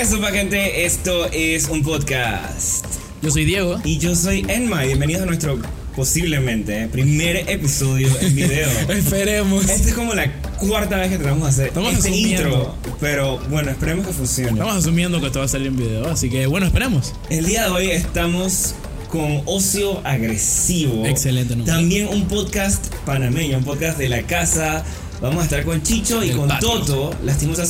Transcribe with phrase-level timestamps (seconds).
[0.00, 0.86] ¿Qué sopa, gente?
[0.86, 2.86] Esto es un podcast.
[3.20, 3.78] Yo soy Diego.
[3.84, 4.80] Y yo soy Enma.
[4.84, 5.58] Bienvenidos a nuestro
[5.94, 8.66] posiblemente primer episodio en video.
[8.88, 9.68] Esperemos.
[9.68, 12.46] Esta es como la cuarta vez que tratamos de hacer Estamos este asumiendo.
[12.46, 12.94] intro.
[12.98, 14.52] Pero bueno, esperemos que funcione.
[14.52, 17.12] Estamos asumiendo que esto va a salir en video, así que bueno, esperemos.
[17.28, 18.74] El día de hoy estamos
[19.10, 21.04] con Ocio Agresivo.
[21.04, 21.74] Excelente nombre.
[21.74, 24.82] También un podcast panameño, un podcast de la casa.
[25.20, 26.68] Vamos a estar con Chicho y con patio.
[26.80, 27.14] Toto.
[27.24, 27.64] Lastimosa,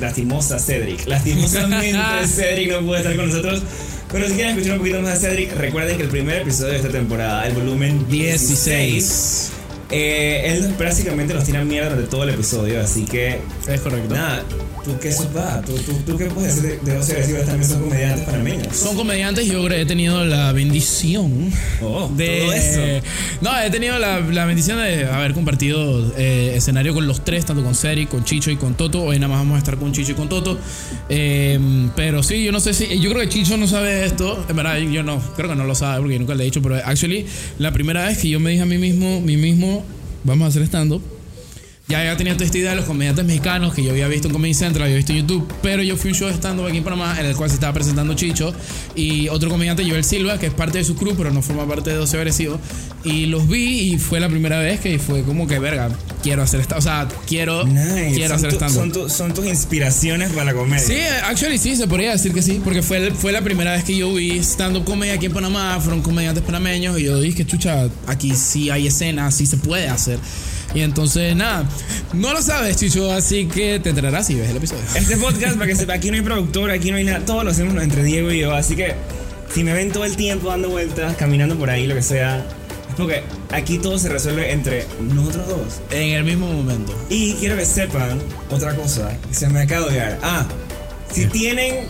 [0.00, 1.06] lastimosa Cedric.
[1.06, 3.62] Lastimosamente Cedric no puede estar con nosotros.
[4.10, 6.76] Pero si quieren escuchar un poquito más de Cedric, recuerden que el primer episodio de
[6.76, 9.50] esta temporada, el volumen 16, 16.
[9.90, 12.80] eh, él prácticamente nos tira mierda durante todo el episodio.
[12.80, 14.14] Así que, Es correcto.
[14.14, 14.42] nada,
[14.84, 15.60] ¿tú qué sopa?
[15.64, 17.38] ¿Tú, tú, tú qué puedes decir de, de Ocio Agresivo?
[17.40, 18.76] También son comediantes panameños.
[18.76, 21.50] Son comediantes y yo he tenido la bendición
[21.82, 23.06] Oh, de todo eso.
[23.40, 27.62] No, he tenido la, la bendición de haber compartido eh, escenario con los tres, tanto
[27.62, 29.02] con Seri, con Chicho y con Toto.
[29.02, 30.58] Hoy nada más vamos a estar con Chicho y con Toto.
[31.08, 31.58] Eh,
[31.96, 32.98] pero sí, yo no sé si.
[33.00, 34.44] Yo creo que Chicho no sabe esto.
[34.48, 35.20] En verdad, yo no.
[35.36, 36.62] Creo que no lo sabe porque nunca le he dicho.
[36.62, 37.26] Pero actually,
[37.58, 39.84] la primera vez que yo me dije a mí mismo, mí mismo,
[40.24, 41.02] vamos a hacer stand-up.
[41.88, 44.34] Ya había tenido toda esta idea de los comediantes mexicanos que yo había visto en
[44.34, 46.76] Comedy Central, había visto en YouTube, pero yo fui a un show de stand-up aquí
[46.76, 48.52] en Panamá en el cual se estaba presentando Chicho
[48.94, 51.88] y otro comediante, Joel Silva, que es parte de su crew, pero no forma parte
[51.88, 52.60] de 12 Agresivo.
[53.04, 55.88] Y los vi y fue la primera vez que fue como que, verga,
[56.22, 58.12] quiero hacer stand O sea, quiero, Nice.
[58.16, 58.76] quiero hacer stand-up.
[58.78, 60.84] son, tu- son tus inspiraciones para la comedia.
[60.86, 63.96] Sí, actually sí, se podría decir que sí, porque fue, fue la primera vez que
[63.96, 68.34] yo vi stand-up comedy aquí en Panamá, fueron comediantes panameños y yo dije, chucha, aquí
[68.34, 70.18] sí hay escena, sí se puede hacer.
[70.74, 71.64] Y entonces, nada,
[72.12, 74.82] no lo sabes, Chicho, así que te enterarás si ves el episodio.
[74.94, 77.20] Este podcast, para que sepa, aquí no hay productor, aquí no hay nada.
[77.20, 78.54] Todo lo hacemos entre Diego y yo.
[78.54, 78.94] Así que
[79.52, 82.94] si me ven todo el tiempo dando vueltas, caminando por ahí, lo que sea, es
[82.96, 85.80] porque aquí todo se resuelve entre nosotros dos.
[85.90, 86.94] En el mismo momento.
[87.08, 88.20] Y quiero que sepan
[88.50, 90.18] otra cosa que se me acaba de olvidar.
[90.22, 90.46] Ah,
[91.10, 91.86] si tienen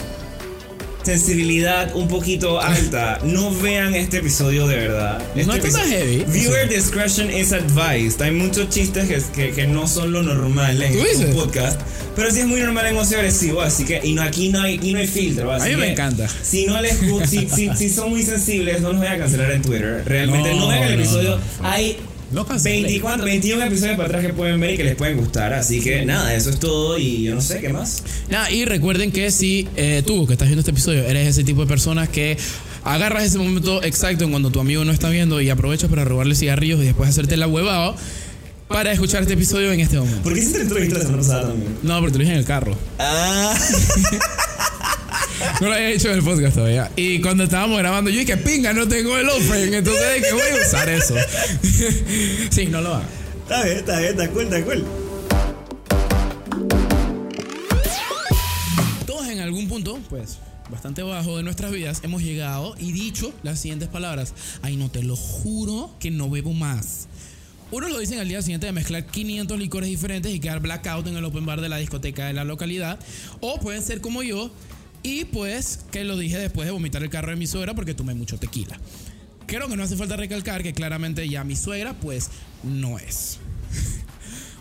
[1.08, 5.22] sensibilidad un poquito alta, no vean este episodio de verdad.
[5.34, 6.22] Este No está heavy.
[6.28, 8.20] Viewer discretion is advised.
[8.20, 11.34] Hay muchos chistes que, que, que no son lo normal en ¿Tú este dices?
[11.34, 11.80] podcast.
[12.14, 14.76] Pero sí es muy normal en ocio agresivo, así que y no aquí no hay
[14.76, 15.50] aquí no hay filtro.
[15.50, 16.28] así A mí me que encanta.
[16.42, 19.62] Si no les si, si, si son muy sensibles, no los voy a cancelar en
[19.62, 20.02] Twitter.
[20.04, 21.38] Realmente no, No, vean el episodio.
[21.62, 21.96] Hay
[22.31, 22.83] No canceles.
[22.83, 25.55] 24, 21 episodios para atrás que pueden ver y que les pueden gustar.
[25.55, 28.03] Así que nada, eso es todo y yo no sé qué más.
[28.28, 31.62] Nada, y recuerden que si eh, tú que estás viendo este episodio eres ese tipo
[31.62, 32.37] de personas que
[32.84, 36.34] agarras ese momento exacto en cuando tu amigo no está viendo y aprovechas para robarle
[36.34, 37.94] cigarrillos y después hacerte la huevada
[38.69, 40.22] para escuchar este episodio en este momento.
[40.22, 41.78] ¿Por qué hiciste la entrevista la semana pasada también?
[41.83, 42.77] No, porque te lo dije en el carro.
[42.99, 43.59] Ah,
[45.60, 46.91] No lo había hecho en el podcast todavía.
[46.97, 49.75] Y cuando estábamos grabando, yo dije, pinga, no tengo el open.
[49.75, 51.15] Entonces dije, voy a usar eso.
[52.50, 53.04] sí, no lo hago.
[53.43, 54.84] está bien, está bien, está cool, está cool.
[59.06, 60.38] Todos en algún punto, pues,
[60.71, 64.34] bastante bajo de nuestras vidas, hemos llegado y dicho las siguientes palabras.
[64.62, 67.09] Ay, no, te lo juro que no bebo más.
[67.70, 71.19] Unos lo dicen al día siguiente de mezclar 500 licores diferentes y quedar blackout en
[71.19, 72.99] el open bar de la discoteca de la localidad.
[73.41, 74.50] O pueden ser como yo
[75.03, 78.14] y pues que lo dije después de vomitar el carro de mi suegra porque tomé
[78.14, 78.78] mucho tequila.
[79.47, 82.31] Creo que no hace falta recalcar que claramente ya mi suegra pues
[82.62, 83.38] no es.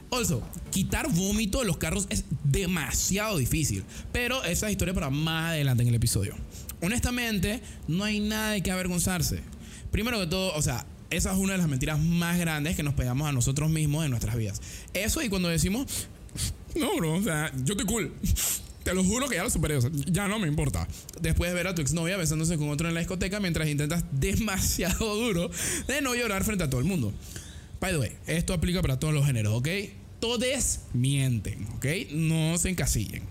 [0.09, 3.83] Also, quitar vómito de los carros es demasiado difícil.
[4.13, 6.33] Pero esa es historia para más adelante en el episodio.
[6.81, 9.41] Honestamente, no hay nada de qué avergonzarse.
[9.91, 12.93] Primero que todo, o sea, esa es una de las mentiras más grandes que nos
[12.93, 14.61] pegamos a nosotros mismos en nuestras vidas.
[14.93, 16.07] Eso y cuando decimos,
[16.75, 18.13] no, bro, o sea, yo estoy cool.
[18.87, 20.87] Te lo juro que ya lo superé, ya no me importa.
[21.19, 25.13] Después de ver a tu exnovia besándose con otro en la discoteca mientras intentas demasiado
[25.13, 25.51] duro
[25.89, 27.11] de no llorar frente a todo el mundo.
[27.81, 29.67] By the way, esto aplica para todos los géneros, ¿ok?
[30.21, 31.85] Todos mienten, ¿ok?
[32.11, 33.23] No se encasillen.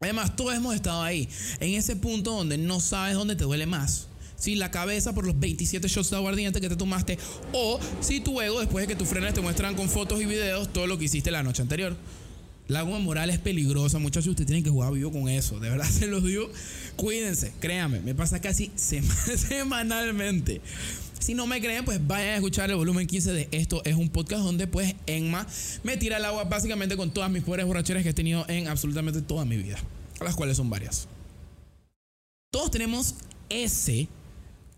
[0.00, 1.30] Además, todos hemos estado ahí,
[1.60, 4.08] en ese punto donde no sabes dónde te duele más.
[4.36, 7.18] Si la cabeza por los 27 shots de aguardiente que te tomaste,
[7.54, 10.70] o si tu ego, después de que tus frenes te muestran con fotos y videos
[10.70, 11.96] todo lo que hiciste la noche anterior.
[12.68, 14.28] La goma moral es peligrosa, muchachos.
[14.28, 15.58] Ustedes tienen que jugar vivo con eso.
[15.58, 16.50] De verdad se los digo.
[16.96, 18.00] Cuídense, créanme.
[18.00, 20.60] Me pasa casi sema- semanalmente.
[21.18, 24.08] Si no me creen, pues vayan a escuchar el volumen 15 de Esto es un
[24.08, 25.46] podcast donde pues Enma
[25.82, 29.20] me tira el agua básicamente con todas mis pobres borracheras que he tenido en absolutamente
[29.22, 29.78] toda mi vida.
[30.20, 31.08] Las cuales son varias.
[32.52, 33.14] Todos tenemos
[33.48, 34.08] ese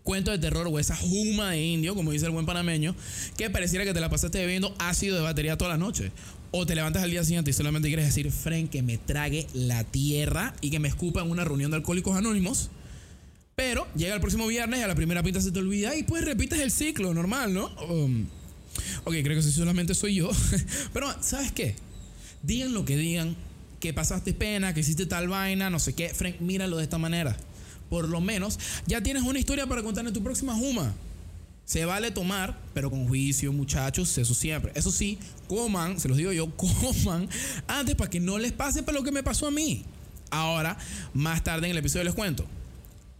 [0.03, 2.95] cuento de terror o esa juma de indio, como dice el buen panameño,
[3.37, 6.11] que pareciera que te la pasaste bebiendo ácido de batería toda la noche.
[6.53, 9.85] O te levantas al día siguiente y solamente quieres decir, Fren, que me trague la
[9.85, 12.69] tierra y que me escupa en una reunión de alcohólicos anónimos.
[13.55, 16.25] Pero llega el próximo viernes y a la primera pinta se te olvida y pues
[16.25, 17.67] repites el ciclo normal, ¿no?
[17.89, 18.25] Um,
[19.05, 20.29] ok, creo que si solamente soy yo.
[20.93, 21.75] Pero, ¿sabes qué?
[22.43, 23.37] Digan lo que digan,
[23.79, 26.09] que pasaste pena, que hiciste tal vaina, no sé qué.
[26.09, 27.37] Frank, míralo de esta manera.
[27.89, 30.93] Por lo menos ya tienes una historia para contar en tu próxima Juma.
[31.65, 34.71] Se vale tomar, pero con juicio, muchachos, eso siempre.
[34.75, 35.17] Eso sí,
[35.47, 37.29] coman, se los digo yo, coman
[37.67, 39.85] antes para que no les pase para lo que me pasó a mí.
[40.29, 40.77] Ahora,
[41.13, 42.45] más tarde en el episodio les cuento.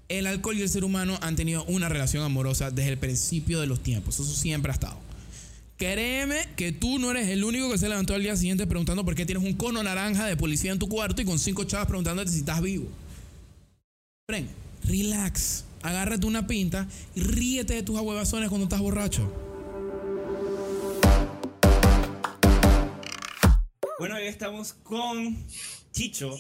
[0.10, 3.68] El alcohol y el ser humano han tenido una relación amorosa desde el principio de
[3.68, 4.16] los tiempos.
[4.20, 4.98] Eso siempre ha estado.
[5.78, 9.16] Créeme que tú no eres el único que se levantó al día siguiente preguntando por
[9.16, 12.30] qué tienes un cono naranja de policía en tu cuarto y con cinco chavas preguntándote
[12.30, 12.88] si estás vivo.
[14.28, 14.48] Fren,
[14.84, 15.64] relax.
[15.83, 19.31] Agárrate una pinta y ríete de tus ahuevazones cuando estás borracho.
[23.98, 25.38] Bueno, hoy estamos con
[25.92, 26.36] Chicho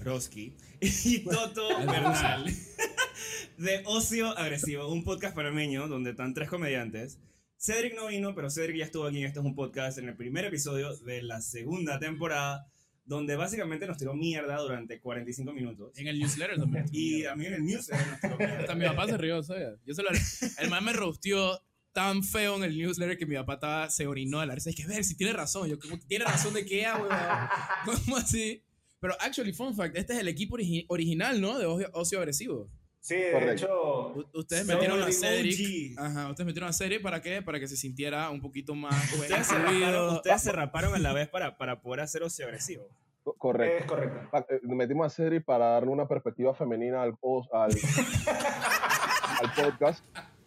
[0.00, 2.44] Roski y Toto Bernal
[3.58, 7.18] de Ocio Agresivo, un podcast panameño donde están tres comediantes.
[7.58, 9.24] Cedric no vino, pero Cedric ya estuvo aquí.
[9.24, 12.66] Este es un podcast en el primer episodio de la segunda temporada,
[13.06, 15.92] donde básicamente nos tiró mierda durante 45 minutos.
[15.96, 16.84] En el newsletter también.
[16.92, 18.58] Y a mí en el newsletter nos tiró mierda.
[18.60, 19.78] Hasta mi papá se rió, ¿sabes?
[19.86, 20.08] Yo se lo,
[20.58, 21.60] el man me rosteó
[21.92, 24.68] tan feo en el newsletter que mi papá estaba, se orinó de la risa.
[24.70, 25.68] Es que ver si tiene razón.
[25.68, 27.48] Yo, como, ¿tiene razón de qué, ah?
[27.86, 28.62] ¿Cómo así?
[29.00, 31.58] Pero, actually, fun fact, este es el equipo origi- original, ¿no?
[31.58, 32.68] De Ocio, Ocio Agresivo.
[33.06, 33.52] Sí, de Correcto.
[33.52, 35.96] hecho, U- ustedes metieron a Cedric.
[35.96, 36.04] OG.
[36.04, 37.40] Ajá, ustedes metieron a Cedric para qué?
[37.40, 40.12] Para que se sintiera un poquito más Ustedes se, raparon, incluido.
[40.16, 42.88] ustedes se raparon a la vez para, para poder hacer Ocio Agresivo.
[43.22, 43.78] Co- Correcto.
[43.84, 44.28] es correcto.
[44.32, 47.14] Pa- eh, Metimos a Cedric para darle una perspectiva femenina al,
[47.52, 47.70] al,
[49.40, 50.04] al podcast.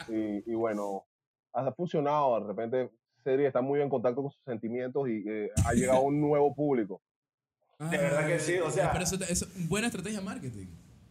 [0.09, 1.06] Y, y bueno,
[1.53, 2.39] ha funcionado.
[2.41, 2.89] De repente,
[3.23, 6.53] Cedric está muy en contacto con sus sentimientos y eh, ha llegado a un nuevo
[6.53, 7.01] público.
[7.79, 10.67] De verdad que sí, o sea- Pero eso, eso es buena estrategia de marketing.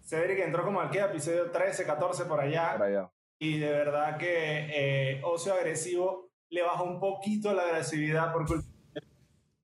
[0.08, 2.78] Cedric entró como al que episodio 13, 14 por allá.
[3.38, 8.66] Y de verdad que eh, Ocio Agresivo le bajó un poquito la agresividad por culpa
[8.94, 9.08] de él,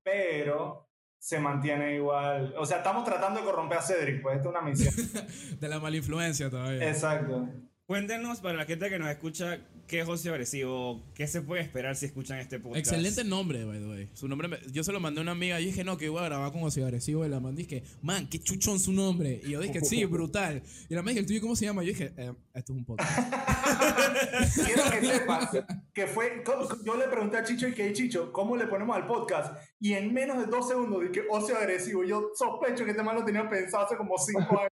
[0.02, 2.54] pero se mantiene igual.
[2.58, 4.94] O sea, estamos tratando de corromper a Cedric, pues esta es una misión.
[5.60, 6.90] De la mala influencia todavía.
[6.90, 7.48] Exacto.
[7.86, 11.94] Cuéntenos para la gente que nos escucha qué es Ocio Agresivo, qué se puede esperar
[11.96, 12.78] si escuchan este podcast.
[12.86, 14.08] Excelente nombre, by the way.
[14.14, 16.22] Su nombre, me- yo se lo mandé a una amiga y dije, no, que iba
[16.22, 17.26] a grabar con Ocio Agresivo.
[17.26, 19.38] Y la mandé y dije, man, qué chuchón su nombre.
[19.44, 20.62] Y yo dije, sí, brutal.
[20.88, 21.82] Y la me dije, ¿el tuyo cómo se llama?
[21.82, 23.34] Yo dije, eh, esto es un podcast.
[24.64, 25.50] Quiero que sepas
[25.92, 26.42] que fue.
[26.86, 29.58] Yo le pregunté a Chicho y que Chicho, ¿cómo le ponemos al podcast?
[29.78, 32.02] Y en menos de dos segundos dije Ocio Agresivo.
[32.02, 34.70] Yo sospecho que este man lo tenía pensado hace como cinco años.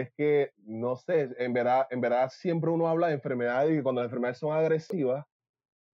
[0.00, 4.00] Es que, no sé, en verdad, en verdad siempre uno habla de enfermedades y cuando
[4.00, 5.24] las enfermedades son agresivas,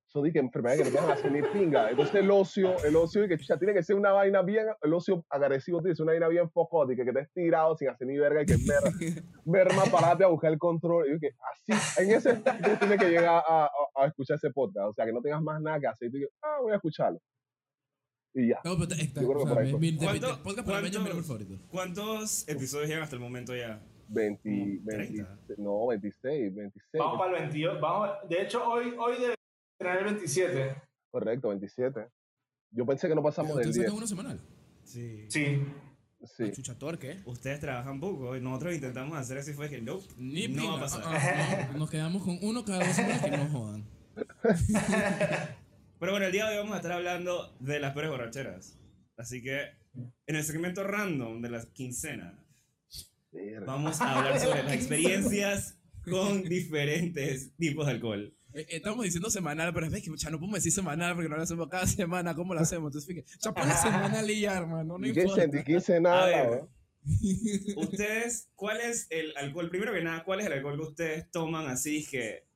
[0.07, 1.89] son de que enfermedades que no te van a hacer ni pinga.
[1.91, 4.93] Entonces el ocio, el ocio, y que chucha, tiene que ser una vaina bien, el
[4.93, 8.09] ocio agresivo tiene que ser una vaina bien focótica, que te estés tirado sin hacer
[8.09, 8.83] ni verga y que ver,
[9.45, 11.07] verma, parate a buscar el control.
[11.07, 14.51] Y yo que así, en ese estado tienes que llegar a, a- a escuchar ese
[14.51, 14.89] podcast.
[14.89, 16.09] O sea, que no tengas más nada que hacer.
[16.09, 17.21] Y tú dices, ah, voy a escucharlo.
[18.35, 18.61] Y ya.
[18.65, 20.43] No, pero está, Yo creo que o sea, por ahí mi- mi- de- ¿Cuánto- de-
[20.43, 21.67] podcast para mí es mi cuántos- nombre favorito.
[21.71, 23.83] ¿Cuántos episodios llegan hasta el momento ya?
[24.09, 25.39] 20, Como 20 30.
[25.59, 26.85] no, 26, 26.
[26.99, 27.81] Vamos para el 22.
[27.81, 29.35] Vamos, de hecho, hoy, hoy debe
[29.79, 30.75] tener el 27.
[31.11, 32.07] Correcto, 27.
[32.73, 33.87] Yo pensé que no pasamos del ¿Ustedes 10.
[33.87, 34.41] sacan uno semanal?
[34.85, 35.27] Sí.
[35.29, 35.63] Sí.
[36.37, 36.51] Sí.
[36.53, 37.21] Chucha torque.
[37.25, 40.71] Ustedes trabajan poco y nosotros intentamos hacer eso y fue que no, Ni no pinga.
[40.73, 41.03] va a pasar.
[41.05, 41.79] Ah, ah, no.
[41.79, 43.85] Nos quedamos con uno cada dos semanas que no jodan.
[46.01, 48.79] Pero bueno, el día de hoy vamos a estar hablando de las peores borracheras.
[49.17, 49.61] Así que
[50.27, 52.43] en el segmento random de la quincena
[53.33, 53.67] Verga.
[53.67, 58.35] vamos a hablar sobre las experiencias con diferentes tipos de alcohol.
[58.55, 61.43] Eh, Estamos diciendo semanal, pero es que ya no podemos decir semanal porque no lo
[61.43, 62.35] hacemos cada semana.
[62.35, 62.89] ¿Cómo lo hacemos?
[62.89, 64.99] Entonces, fíjate, ya ponle semanal y ya, hermano.
[64.99, 65.61] No Y 15, importa.
[65.61, 66.69] y 15 nada.
[67.77, 69.69] Ustedes, ¿cuál es el alcohol?
[69.71, 72.49] Primero que nada, ¿cuál es el alcohol que ustedes toman así que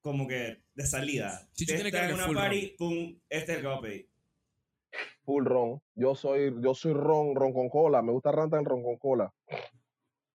[0.00, 1.48] como que de salida?
[1.52, 3.80] Chicho tiene que en darle una full party, pum, este es el que va a
[3.80, 4.08] pedir.
[5.24, 5.80] Full ron.
[5.94, 8.02] Yo soy, yo soy ron, ron con cola.
[8.02, 9.32] Me gusta rantan ron con cola.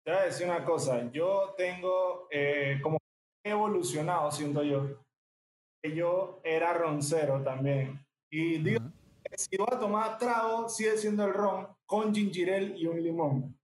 [0.03, 1.10] Te voy a decir una cosa.
[1.12, 2.98] Yo tengo eh, como
[3.44, 5.03] he evolucionado, siento yo.
[5.84, 8.06] Que yo era roncero también.
[8.30, 8.91] Y digo, Ajá.
[9.38, 13.58] si voy a tomar trago, sigue siendo el ron con ginger y un limón.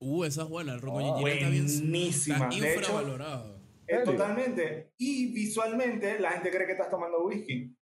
[0.00, 0.74] Uh, esa es buena.
[0.74, 1.66] El roco Oh, ginger está bien.
[1.66, 2.36] buenísima.
[2.36, 3.60] Está De hecho, infravalorado.
[3.86, 4.92] Eh, totalmente.
[4.98, 7.76] Y visualmente la gente cree que estás tomando whisky.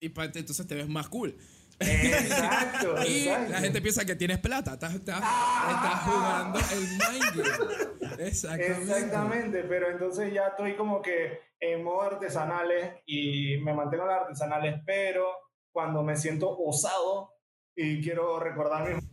[0.00, 1.36] Y entonces te ves más cool.
[1.78, 3.52] Exacto, Y exacto.
[3.52, 4.74] la gente piensa que tienes plata.
[4.74, 8.26] Estás, estás, estás jugando el mind game.
[8.26, 8.82] Exactamente.
[8.82, 14.20] Exactamente, pero entonces ya estoy como que en modo artesanales y me mantengo en las
[14.22, 15.26] artesanales, pero
[15.72, 17.32] cuando me siento osado
[17.74, 19.04] y quiero recordar mis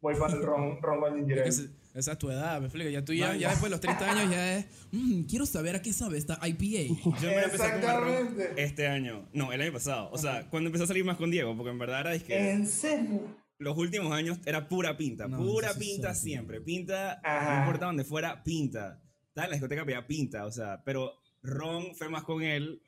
[0.00, 1.52] voy para el ron, ron con ginger ale.
[1.94, 2.88] Esa, es tu edad, me explico.
[2.90, 4.66] Ya tú ya, ya después de los 30 años ya es.
[4.92, 6.94] "Mm, quiero saber a qué sabe esta IPA.
[7.22, 8.62] Yo me empecé a tomar ron Exactamente.
[8.62, 9.28] este año.
[9.34, 10.08] No, el año pasado.
[10.10, 12.50] O sea, cuando empecé a salir más con Diego, porque en verdad era es que
[12.52, 13.36] ¿En serio?
[13.58, 15.28] los últimos años era pura pinta.
[15.28, 16.60] No, pura pinta siempre.
[16.60, 17.54] Pinta, Ajá.
[17.56, 19.02] no importa donde fuera, pinta.
[19.28, 22.82] Estaba en la discoteca, pedía pinta, o sea, pero ron fue más con él.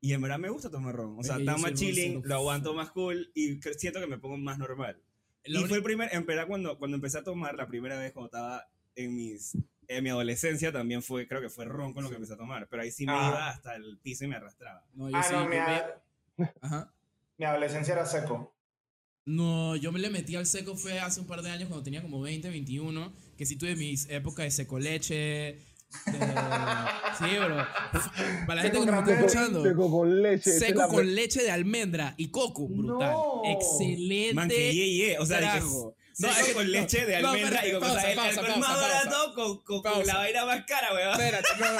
[0.00, 1.18] Y en verdad me gusta tomar ron.
[1.18, 4.58] O sea, está más chilling, lo aguanto más cool y siento que me pongo más
[4.58, 5.02] normal.
[5.46, 8.12] La y fue el primer, en verdad, cuando, cuando empecé a tomar la primera vez,
[8.12, 9.56] cuando estaba en, mis,
[9.88, 12.66] en mi adolescencia, también fue, creo que fue ron con lo que empecé a tomar.
[12.68, 13.28] Pero ahí sí me Ah.
[13.28, 14.84] iba hasta el piso y me arrastraba.
[14.94, 15.56] No, yo Ah, sí, no, mi,
[16.60, 16.92] Ajá.
[17.36, 18.54] mi adolescencia era seco.
[19.26, 22.02] No, yo me le metí al seco fue hace un par de años cuando tenía
[22.02, 25.58] como 20, 21, que sí tuve mis épocas de seco leche.
[27.18, 27.56] Sí, bro.
[28.46, 30.50] Para la gente que nos está Seco escuchando, Seco con leche.
[30.50, 33.12] es seco la con leche de almendra y coco, brutal.
[33.12, 33.42] No.
[33.44, 34.34] Excelente.
[34.34, 35.18] Man, que ye, ye.
[35.18, 35.96] O sea, trago.
[36.18, 38.10] no, es que- con leche de no, almendra espérate, y con pausa, cosas.
[38.10, 39.04] El pausa, alcohol más pausa, pausa.
[39.10, 41.12] barato con, con, con la vaina más cara, weón.
[41.12, 41.72] Espérate, no,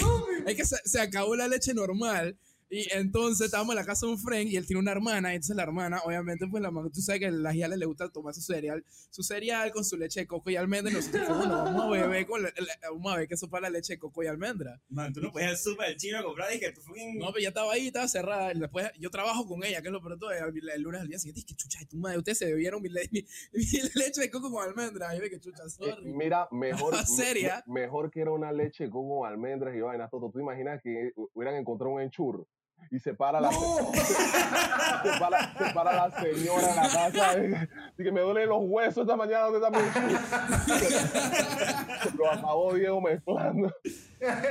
[0.00, 0.46] no.
[0.46, 2.36] Es que se, se acabó la leche normal.
[2.70, 5.32] Y entonces estábamos en la casa de un friend y él tiene una hermana.
[5.32, 7.86] Y entonces la hermana, obviamente, pues la mamá, tú sabes que a las yales le
[7.86, 10.92] gusta tomar su cereal, su cereal con su leche de coco y almendra.
[10.92, 13.94] Y nosotros, bueno, vamos a beber con la- la- vamos a ver qué la leche
[13.94, 14.80] de coco y almendra.
[14.90, 17.18] Man, tú no puedes ir al súper del chino a comprar y que tú fucking...
[17.18, 18.52] No, pero ya estaba ahí, estaba cerrada.
[18.52, 20.30] Y después yo trabajo con ella, que es lo peor de todo.
[20.32, 22.90] El, el lunes al día siguiente, que chucha, de tu madre, ustedes se bebieron mi,
[22.90, 25.16] le- mi- mi leche de coco con almendra.
[25.16, 26.12] Y yo, que chucha, Eh, sorry.
[26.12, 27.64] mira, mejor, ¿Seria?
[27.66, 30.30] me- mejor que era una leche con almendras y vainas, todo.
[30.30, 32.46] ¿Tú imaginas que hubieran encontrado un enchurro?
[32.90, 33.92] Y se para la, ¡No!
[33.94, 37.52] se para, se para la señora en la casa y,
[38.00, 39.78] y que me duelen los huesos esta mañana donde está mi.
[42.18, 43.72] Lo acabó Diego mezclando.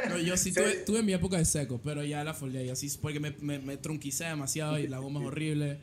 [0.10, 0.56] No, yo sí Sí.
[0.60, 3.60] tuve, tuve mi época de seco, pero ya la foldé y así, porque me, me,
[3.60, 5.80] me trunquicé demasiado y la goma es horrible.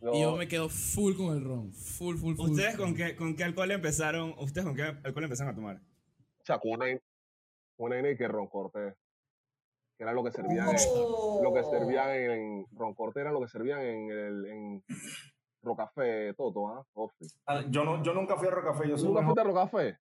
[0.00, 1.72] No, Y yo me quedo full con el ron.
[1.72, 2.50] Full, full, full.
[2.50, 4.34] ¿Ustedes con qué, con qué alcohol empezaron?
[4.38, 5.76] ¿Ustedes con qué alcohol empezaron a tomar?
[5.76, 6.84] o sea, con una,
[7.78, 8.94] una N que Ron Cortés.
[9.96, 10.76] Que era lo que servían en,
[11.42, 14.84] lo que servían en Ron Cortés era lo que servían en el en
[15.62, 16.84] Rocafé Toto, ¿ah?
[17.46, 19.98] Ah, Yo, no, yo nunca fui a Rocafé, yo ¿Tú soy nunca fuiste a Rocafé?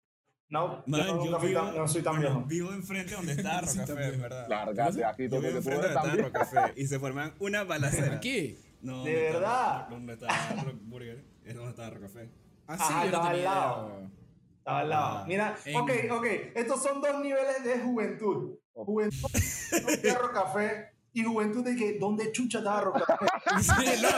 [0.48, 2.40] No, Man, yo tan, no soy tan viejo.
[2.44, 4.10] Vivo enfrente donde está Sí, Rocafé.
[4.16, 4.48] ¿verdad?
[4.48, 6.24] Lárgate aquí, Yo Toto, vivo que tú enfrente eres donde está también.
[6.24, 8.16] Rocafé y se forman una balacera.
[8.16, 8.58] Aquí.
[8.82, 9.88] No, ¿De ¿dónde está- verdad?
[9.90, 11.24] ¿Dónde está Rock Burger?
[11.44, 12.30] Es donde está Rocafé.
[12.66, 14.10] Así Ajá, yo no estaba al lado.
[14.60, 15.18] Estaba al lado.
[15.18, 16.26] Ah, Mira, en- ok, ok.
[16.54, 18.56] Estos son dos niveles de juventud.
[18.72, 19.28] Juventud
[20.02, 23.12] de Rocafé y juventud de que, ¿dónde chucha estaba Rocafé?
[23.60, 24.08] Sí, no,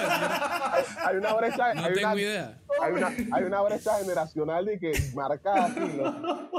[1.06, 2.60] Hay una brecha, no hay, tengo una, idea.
[2.82, 6.50] hay, una, hay una brecha generacional de que marcada aquí, ¿no?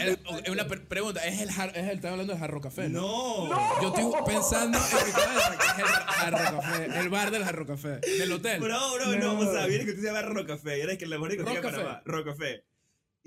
[0.00, 0.18] El-
[0.52, 3.00] una pre- pregunta, ¿es el, jar- es el, están hablando de Jarro Café, ¿no?
[3.48, 3.80] No.
[3.82, 7.66] Yo estoy pensando en mi cabeza que es el Jarro Café, el bar del Jarro
[7.66, 8.60] Café, del hotel.
[8.60, 9.34] Bro, bro, no.
[9.34, 9.48] No.
[9.48, 10.82] O sea, viene que tú se llama Rocafé.
[10.82, 11.62] Era que la mejor de Rocafé.
[11.62, 12.02] Panamá.
[12.04, 12.64] Rocafé.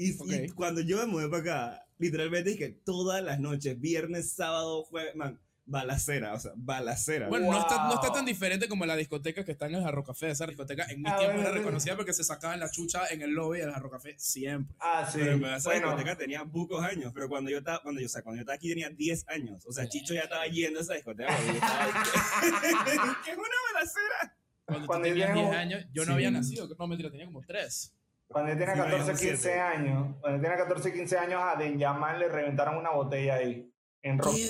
[0.03, 0.53] Y, y Ok.
[0.55, 5.15] cuando yo me mudé para acá, literalmente es que todas las noches, viernes, sábado, jueves,
[5.15, 7.29] man, balacera, o sea, balacera.
[7.29, 8.15] Bueno, no, está, no está Wow.
[8.17, 10.31] tan diferente como la discoteca que está en el Jarro Café.
[10.31, 13.22] Esa discoteca en mi Ah, tiempo bueno, era reconocida porque se sacaban la chucha en
[13.22, 14.75] el lobby del Jarro Café siempre.
[14.79, 15.20] Ah, sí.
[15.20, 18.22] Pero esa Bueno, discoteca tenía pocos años, pero cuando yo estaba, cuando yo, o sea,
[18.24, 19.63] cuando yo estaba aquí tenía 10 años.
[19.67, 21.29] O sea, Chicho ya estaba yendo a esa discoteca.
[21.34, 22.12] porque yo estaba ahí que-
[23.25, 24.38] ¿Qué es una balacera?
[24.65, 26.13] Cuando, Cuando tú tenías yo 10 tengo- años, yo no Sí.
[26.13, 26.67] había nacido.
[26.77, 27.93] No, mentira, tenía como 3.
[28.32, 29.60] Cuando tenía Sí, 14, vayan 15 siete.
[29.60, 33.68] años, cuando tenía 14, 15 años, a Denyaman le reventaron una botella ahí.
[34.04, 34.36] En rock.
[34.36, 34.50] ¡Qué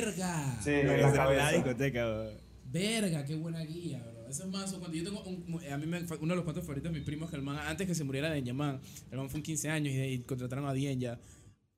[0.00, 0.58] verga!
[0.62, 1.50] Sí, en la era la cabeza.
[1.52, 2.30] discoteca, bro.
[2.64, 4.28] Verga, qué buena guía, bro.
[4.28, 6.90] Eso es más, cuando yo tengo un, a mí me, uno de los cuantos favoritos
[6.90, 8.80] de mi primo es que el man, antes que se muriera de Yaman,
[9.10, 11.18] el man fue un 15 años y, y contrataron a Dienya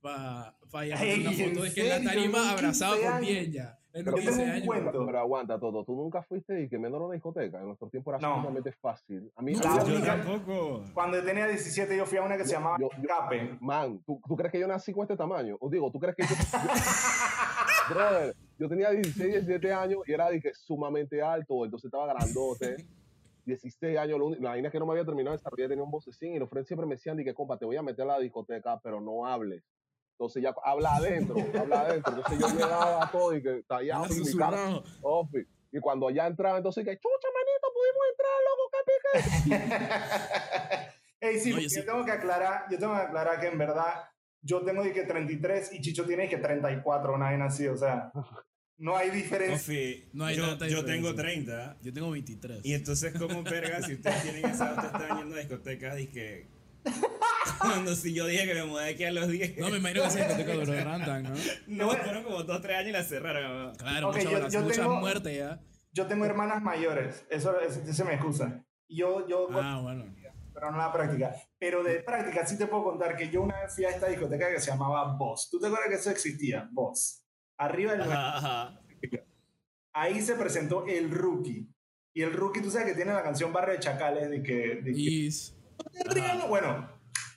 [0.01, 2.49] para pa, ir a hacer Ey, una ¿en foto de que en la tarima ¿Un
[2.49, 3.29] abrazado 15 con años?
[3.29, 3.79] Dienya.
[3.95, 4.67] Tengo 15 un años.
[4.67, 4.91] cuento.
[4.93, 5.85] Pero, pero aguanta todo.
[5.85, 7.61] Tú nunca fuiste y que menos a una discoteca.
[7.61, 8.37] En nuestro tiempo era No.
[8.37, 9.31] sumamente fácil.
[9.37, 10.83] A mí, No, la Yo única- tampoco.
[10.93, 13.57] Cuando tenía 17, yo fui a una que se llamaba yo- yo- Cape.
[13.61, 15.57] Man, ¿tú, tú crees que yo nací con este tamaño?
[15.61, 16.35] O digo, ¿tú crees que yo...
[16.35, 16.35] yo-
[17.95, 22.77] brother, yo tenía 16, 17 años y era dije, sumamente alto, entonces estaba grandote.
[23.47, 25.85] 16 años, lo único- la vaina es que no me había terminado de desarrollar, tenía
[25.85, 28.15] un vocecín y los friends siempre me decían, dije, compa, te voy a meter a
[28.15, 29.63] la discoteca, pero no hables.
[30.15, 32.15] Entonces ya habla adentro, habla adentro.
[32.17, 35.29] Entonces yo llegaba a todo y que está allá mi cara, off,
[35.73, 39.65] y- cuando ya entraba, entonces que, chucha, manito, pudimos entrar, loco, ¿qué pique?
[41.21, 41.77] Ey, sí, No, yo porque sí.
[41.81, 44.05] yo tengo que aclarar, yo tengo que aclarar que en verdad
[44.43, 48.13] yo tengo de que 33 y Chicho tiene que 34, una vaina así, o sea,
[48.77, 49.57] no hay diferencia.
[49.57, 51.55] Ofi, No hay yo, tanta yo tengo diferencia.
[51.75, 51.79] 30.
[51.83, 52.61] Yo tengo 23.
[52.65, 56.07] Y entonces, ¿cómo verga si ustedes tienen esa edad, ustedes están yendo a discotecas y
[56.09, 56.54] que...
[57.61, 59.59] Cuando si yo dije que me mudé aquí a los 10.
[59.59, 61.31] No, me imagino que esa discoteca duró de Rantan, ¿no?
[61.67, 63.75] No, fueron como 2 3 años y la cerraron.
[63.77, 65.61] Claro, Ok, mucha, yo- yo mucha tengo- muerte ya.
[65.93, 68.65] Yo tengo hermanas mayores, eso, eso, eso me excusa.
[68.89, 70.05] Yo, yo, Ah, bueno.
[70.53, 71.35] pero no la práctica.
[71.59, 74.51] Pero de práctica sí te puedo contar que yo una vez fui a esta discoteca
[74.51, 75.49] que se llamaba Boss.
[75.51, 76.69] ¿Tú te acuerdas que eso existía?
[76.73, 77.25] Boss.
[77.57, 78.81] Arriba del Ajá, ajá.
[79.93, 81.69] ahí se presentó el rookie.
[82.13, 84.81] Y el rookie, tú sabes que tiene la canción Barrio de Chacales de que...
[84.83, 85.31] De que
[86.49, 86.89] Bueno,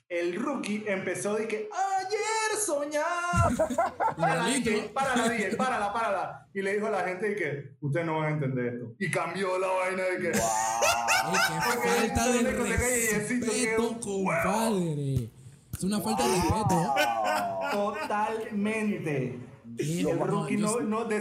[0.08, 3.50] el rookie empezó de que ayer soñaba.
[4.16, 4.70] Párala, Igualito.
[4.70, 6.48] DJ, párala, DJ, párala.
[6.54, 8.94] Y le dijo a la gente de que ustedes no van a entender esto.
[8.98, 10.32] Y cambió la vaina de que.
[10.32, 10.40] Qué
[11.74, 15.30] Porque falta de respeto, compadre.
[15.72, 16.94] Es una falta de respeto.
[17.70, 19.38] Totalmente.
[19.78, 21.16] El rookie no, no, de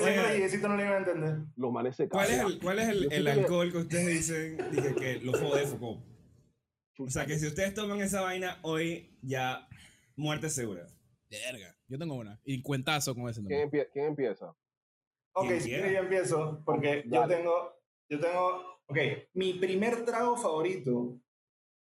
[0.45, 1.39] ese no le iba a entender.
[1.57, 5.19] Los manes se ¿Cuál es el, cuál es el, alcohol que ustedes dicen dije, que
[5.19, 5.99] lo jode Foucault?
[6.99, 9.67] O sea, que si ustedes toman esa vaina hoy, ya
[10.15, 10.87] muerte segura.
[11.29, 11.75] Verga.
[11.87, 12.39] Yo tengo una.
[12.43, 13.81] Y cuentazo con ese ¿Quién, nombre.
[13.83, 14.55] empie- quién empieza?
[15.35, 18.97] Ok, si quieres yo empiezo, porque yo tengo, yo tengo, ok,
[19.33, 21.19] mi primer trago favorito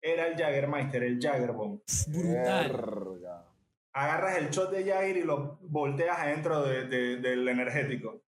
[0.04, 1.80] era el Jaggermeister, el Jaggerbomb.
[2.10, 2.72] Brutal.
[2.72, 3.48] Verga.
[3.94, 8.22] Agarras el shot de Jagger y lo volteas adentro de- de- del energético.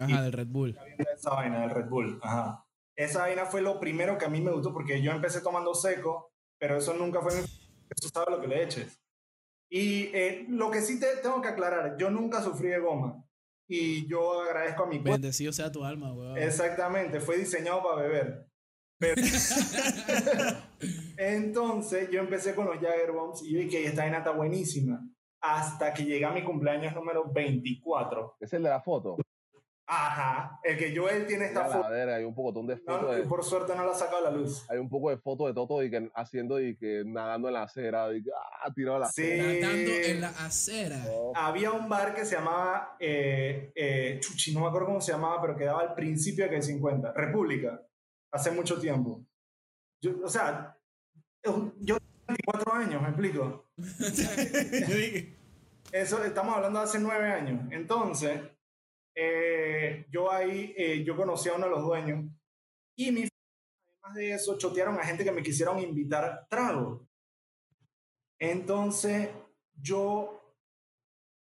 [0.00, 0.76] Ajá, del Red Bull.
[1.14, 2.63] Esa vaina del Red Bull, ajá.
[2.96, 6.32] Esa vaina fue lo primero que a mí me gustó porque yo empecé tomando seco,
[6.58, 7.40] pero eso nunca fue mi...
[7.40, 9.00] Eso sabe lo que le eches.
[9.70, 13.24] Y eh, lo que sí te tengo que aclarar, yo nunca sufrí de goma.
[13.68, 15.12] Y yo agradezco a mi cuerpo.
[15.12, 16.38] Bendecido sea tu alma, weón.
[16.38, 18.46] Exactamente, fue diseñado para beber.
[18.98, 19.20] Pero-
[21.16, 25.00] Entonces yo empecé con los Jagger Bombs y yo dije, esta vaina está buenísima.
[25.40, 28.36] Hasta que llegué a mi cumpleaños número 24.
[28.40, 29.16] Es el de la foto.
[29.86, 31.90] Ajá, el que Joel tiene esta foto.
[31.90, 34.30] verga, hay un poco de No, fotos de, por suerte no la ha sacado a
[34.30, 34.64] la luz.
[34.70, 37.64] hay un poco de fotos de Toto y que haciendo y que nadando en la
[37.64, 39.34] acera y que ah, tirado a la Sí.
[39.36, 41.04] Nadando en la acera.
[41.10, 45.12] Oh, Había un bar que se llamaba, eh, eh, Chuchi, no me acuerdo cómo se
[45.12, 47.82] llamaba, pero quedaba al principio de que 50, República,
[48.32, 49.22] hace mucho tiempo.
[50.02, 50.78] Yo, o sea,
[51.44, 53.66] yo yo tengo 24 años, me explico.
[53.76, 55.36] Yo dije,
[55.92, 57.60] Eso estamos hablando de hace nueve años.
[57.70, 58.40] Entonces,
[59.14, 62.24] eh, yo ahí, eh, yo conocí a uno de los dueños
[62.96, 63.28] y mi
[64.04, 67.06] además de eso, chotearon a gente que me quisieron invitar trago.
[68.38, 69.30] Entonces,
[69.74, 70.40] yo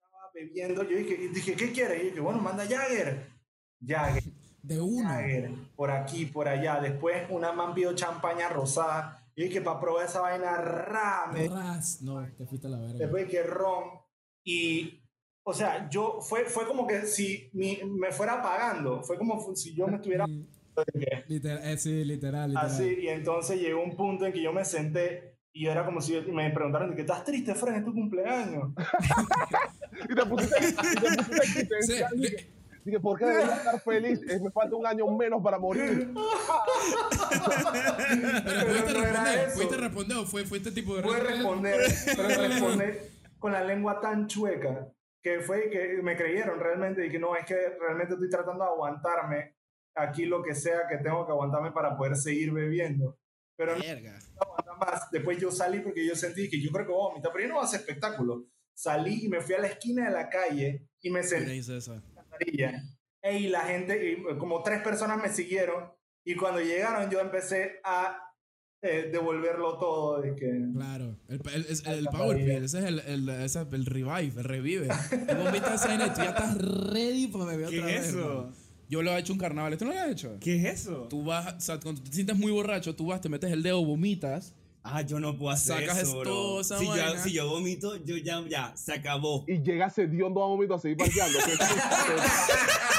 [0.03, 2.03] estaba bebiendo, yo dije, dije ¿qué quieres?
[2.03, 3.27] Y dije, bueno, manda Jagger.
[3.85, 4.23] Jagger.
[4.61, 5.07] De uno.
[5.07, 6.79] Jagger, por aquí, por allá.
[6.79, 9.17] Después una man pidió champaña rosada.
[9.35, 11.47] Y dije, para probar esa vaina rame.
[11.47, 12.01] Ras.
[12.01, 12.97] No, te fuiste a la verga.
[12.97, 14.01] Después que ron.
[14.43, 15.00] Y,
[15.43, 19.01] o sea, yo, fue, fue como que si mi- me fuera pagando.
[19.03, 20.25] Fue como si yo me estuviera...
[20.27, 20.45] Mm,
[21.27, 22.71] Literal, eh, sí, literal, literal.
[22.71, 26.13] Así, y entonces llegó un punto en que yo me senté y era como si
[26.21, 28.69] me preguntaron de que estás triste, Fran, es tu cumpleaños.
[30.09, 32.47] Y te pusiste, y te pusiste
[32.83, 34.19] Dije, ¿por qué debería estar feliz?
[34.27, 36.11] Eh, me falta un año menos para morir.
[37.31, 39.53] Pero Pero pudiste no era responder, eso.
[39.55, 41.29] pudiste responder o fue, fue este tipo de respuesta?
[41.31, 41.79] responder,
[42.15, 44.87] pero responder con la lengua tan chueca
[45.21, 48.69] que fue que me creyeron realmente y que no, es que realmente estoy tratando de
[48.69, 49.55] aguantarme
[49.95, 53.19] aquí lo que sea que tengo que aguantarme para poder seguir bebiendo.
[53.57, 54.17] Pero no Verga.
[54.39, 55.11] aguantar más.
[55.11, 57.61] Después yo salí porque yo sentí que yo creo que voy vomitar, pero yo no
[57.61, 58.45] hacer espectáculo.
[58.73, 61.55] Salí y me fui a la esquina de la calle y me senté en la
[63.49, 65.91] la gente, como tres personas me siguieron
[66.25, 68.30] y cuando llegaron yo empecé a
[68.81, 70.21] eh, devolverlo todo.
[70.21, 71.15] De que, Claro.
[71.27, 72.09] El, el, el, Alcantarilla.
[72.11, 74.87] Power Pill, ese es el, el, ese es el revive, el revive.
[75.09, 78.09] Tú vomitas esa y tú ya estás ready para beber ¿Qué otra es vez.
[78.09, 78.19] eso?
[78.19, 78.51] hermano.
[78.89, 79.71] Yo lo he hecho un carnaval.
[79.71, 80.35] ¿Esto no lo has hecho?
[80.41, 81.07] ¿Qué es eso?
[81.09, 83.85] Tú vas, o sea, cuando te sientes muy borracho, tú vas, te metes el dedo,
[83.85, 84.53] vomitas.
[84.83, 86.59] Ah, yo no puedo hacer Sacas eso, bro.
[86.59, 89.45] esa si, yo, si yo vomito, yo ya, ya, se acabó.
[89.47, 91.37] Y llega ese diondo a vómito a seguir parqueando.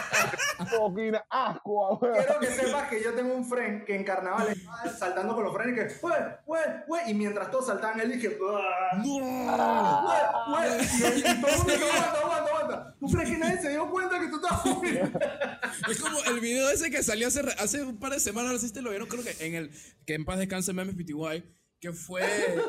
[0.70, 2.26] Fucking asco, a ver.
[2.26, 5.54] Quiero que sepas que yo tengo un friend que en carnaval estaba saltando con los
[5.54, 8.38] frenes y que, y mientras todos saltaban, él dije.
[8.38, 9.02] ¡No!
[10.64, 12.96] Y, y todo el mundo dice, aguanta, aguanta, aguanta.
[13.00, 14.62] ¿Tú crees que nadie se dio cuenta que tú estabas?
[15.90, 18.68] Es como el video ese que salió hace, hace un par de semanas, no sé
[18.68, 19.70] si te lo vieron, creo que en el
[20.06, 21.42] que en paz descanse Memes PTY,
[21.80, 22.22] que fue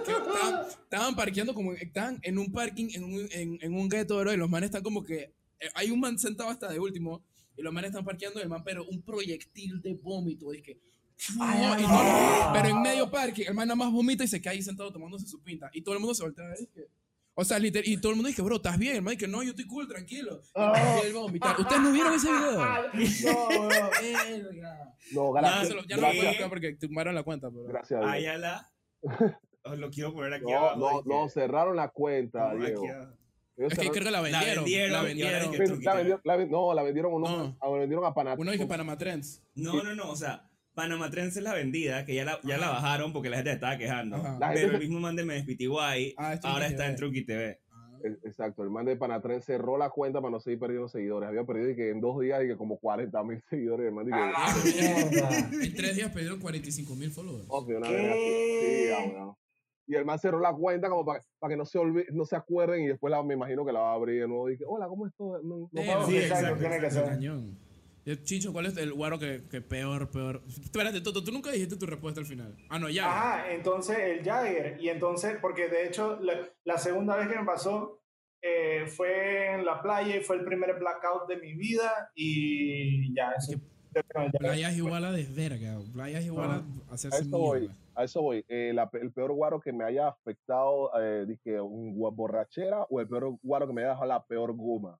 [0.05, 4.17] que estaban, estaban parqueando como estaban en un parking en un, en, en un gueto,
[4.17, 7.23] bro, y los manes están como que eh, hay un man sentado hasta de último
[7.55, 10.79] y los manes están parqueando y el man pero un proyectil de vómito, es que
[11.29, 11.37] y
[11.83, 14.91] todo- pero en medio parque, el man nada más vomita y se cae ahí sentado
[14.91, 15.69] tomándose su pinta.
[15.73, 16.87] Y todo el mundo se voltea a que-
[17.35, 18.95] O sea, liter- y todo el mundo dice, bro, ¿estás bien?
[18.95, 20.41] El man dice, no, yo estoy cool, tranquilo.
[20.55, 21.59] Y él vomitar.
[21.59, 22.59] ¿Ustedes no vieron ese video?
[23.25, 23.89] No, bro.
[24.01, 24.95] Verga.
[25.13, 25.67] No, Ya, gracias.
[25.67, 27.49] se lo- ya no lo puedo buscar porque tumbaron la cuenta.
[27.49, 27.63] Pero.
[27.65, 28.03] Gracias.
[28.05, 28.71] Ayala.
[29.65, 30.79] Os lo quiero poner aquí No, abajo.
[30.79, 32.85] no, que- no, cerraron la cuenta, aquí Diego.
[32.87, 33.17] abajo.
[33.57, 34.65] Es que creo que la vendieron.
[34.91, 35.51] La vendieron.
[35.83, 37.57] la la no, la vendieron, unos- No.
[37.61, 38.39] a- la vendieron a Panat.
[38.39, 39.41] Uno dije Panama Trends.
[39.55, 42.69] No, no, no, o sea, Panamá Trends es la vendida, que ya la, ya la
[42.69, 44.15] bajaron porque la gente estaba quejando.
[44.15, 44.37] Ajá.
[44.39, 46.95] La gente Pero el mismo man de Me Despiti Guay Ah, ahora está en.
[46.95, 47.59] Truqui TV.
[48.03, 51.29] El- Exacto, el man de Panatren cerró la cuenta para no seguir perdiendo seguidores.
[51.29, 53.85] Había perdido y que en dos días y que como 40 mil seguidores.
[53.87, 55.47] El man dice, Ah.
[55.61, 57.45] En tres días perdieron 45 mil followers.
[57.47, 57.93] "Oh, que una ¿Qué?
[57.93, 58.59] verga así".
[58.65, 59.37] Sí, ah, bueno.
[59.85, 62.35] Y el man cerró la cuenta como para, para que no se olvide, no se
[62.35, 64.63] acuerden y después la, me imagino que la va a abrir de nuevo y que,
[64.65, 65.27] hola, ¿cómo estás?
[65.43, 66.05] No, no Eh, pago".
[66.07, 67.05] Sí, exacto, tiene que ser.
[67.05, 67.57] cañón.
[68.23, 70.41] Chicho, ¿cuál es el guaro que, que peor, peor?
[70.47, 72.53] Espérate, Toto, tú nunca dijiste tu respuesta al final.
[72.69, 73.05] Ah, no, ya.
[73.05, 74.77] Ajá, entonces el Jagger.
[74.81, 76.33] Y entonces, porque de hecho, la,
[76.65, 78.01] la segunda vez que me pasó
[78.41, 82.09] eh, fue en la playa y fue el primer blackout de mi vida.
[82.13, 83.53] Y ya, eso.
[83.53, 84.31] el Jagger.
[84.37, 85.79] Playa es igual a desverga.
[85.93, 86.55] Playa es igual a
[86.91, 87.73] A hacerse mierda.
[87.95, 88.43] A eso voy.
[88.47, 93.07] Eh, la- el peor guaro que me haya afectado, eh, dije, un borrachera o el
[93.07, 94.99] peor guaro que me haya dejado la peor goma.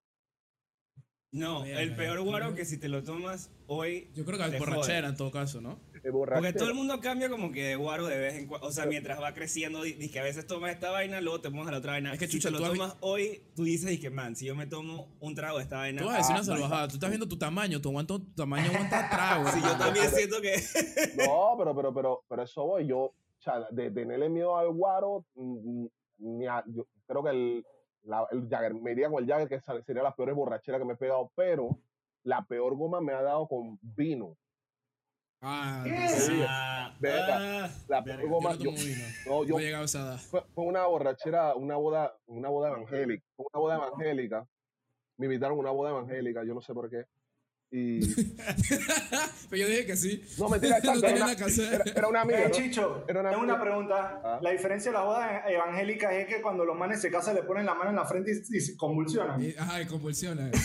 [1.32, 4.12] No, el peor guaro que si te lo tomas hoy.
[4.14, 5.80] Yo creo que es borrachera en todo caso, ¿no?
[6.12, 8.68] Porque todo el mundo cambia como que de guaro de vez en cuando.
[8.68, 11.50] O sea, mientras va creciendo, di- dices que a veces tomas esta vaina, luego te
[11.50, 12.14] tomas a la otra vaina.
[12.14, 14.10] Es que, si chucha, te lo tú has vi- tomas hoy, tú dices y que
[14.10, 16.02] man, si yo me tomo un trago de esta vaina.
[16.02, 16.88] Tú vas a decir ah, una salvajada.
[16.90, 17.80] Tú estás viendo tu tamaño.
[17.82, 19.50] Tu, aguanto, tu tamaño aguanta trago.
[19.52, 20.56] Si yo también siento que.
[21.28, 22.88] No, pero, pero, pero, pero eso voy.
[22.88, 25.86] Yo, o sea, de tenerle miedo al guaro, mm,
[26.18, 27.66] ni a- yo creo que el,
[28.04, 30.94] la, el Jagger, me iría con el Jagger, que sería la peor borrachera que me
[30.94, 31.78] he pegado, pero
[32.24, 34.36] la peor goma me ha dado con vino.
[35.46, 36.46] Ah, no sé.
[36.48, 38.24] Ah, ah, La verga.
[38.24, 38.72] Yo no yo-
[39.26, 43.60] no, yo, No esa fue, fue una borrachera, una boda, una boda evangélica, fue una
[43.60, 44.48] boda evangélica.
[45.18, 47.04] Me invitaron a una boda evangélica, yo no sé por qué.
[47.76, 48.00] Y,
[49.50, 50.24] Pero yo dije que sí.
[50.38, 51.74] no, mentira, No exacto, tenía era, nada que hacer.
[51.74, 52.40] era, era una amiga.
[52.40, 52.52] Eh, ¿no?
[52.52, 53.66] Chicho, Era una tengo una amiga.
[53.70, 54.22] pregunta.
[54.24, 54.40] Ah.
[54.42, 57.66] La diferencia de las bodas evangélicas es que cuando los manes se casan le ponen
[57.66, 59.44] la mano en la frente y, y se convulsionan.
[59.44, 60.50] Y- Ajá, y convulsiona.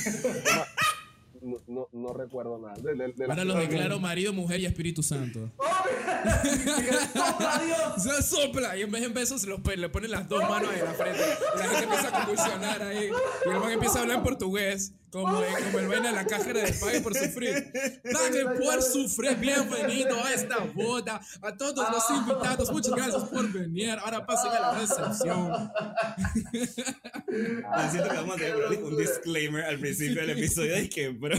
[1.43, 2.75] No, no, no recuerdo nada.
[2.77, 5.51] De, de- de Ahora los declaro marido, mujer y Espíritu Santo.
[7.99, 10.93] Se sopla y en vez de besos los le ponen las dos manos en la
[10.95, 11.21] frente.
[11.57, 13.11] La gente empieza a convulsionar ahí.
[13.47, 14.93] Y el man empieza a hablar en portugués.
[15.11, 17.73] Como, en- como el vaina de la cajera de pague por sufrir.
[18.13, 19.37] Pague por sufrir.
[19.37, 21.21] Bienvenido a esta boda.
[21.41, 22.71] A todos los invitados.
[22.71, 23.91] Muchas gracias por venir.
[23.93, 25.51] Ahora pasen a la recepción.
[27.73, 31.37] Ah, siento que vamos a tener un disclaimer al principio del episodio de que, bro.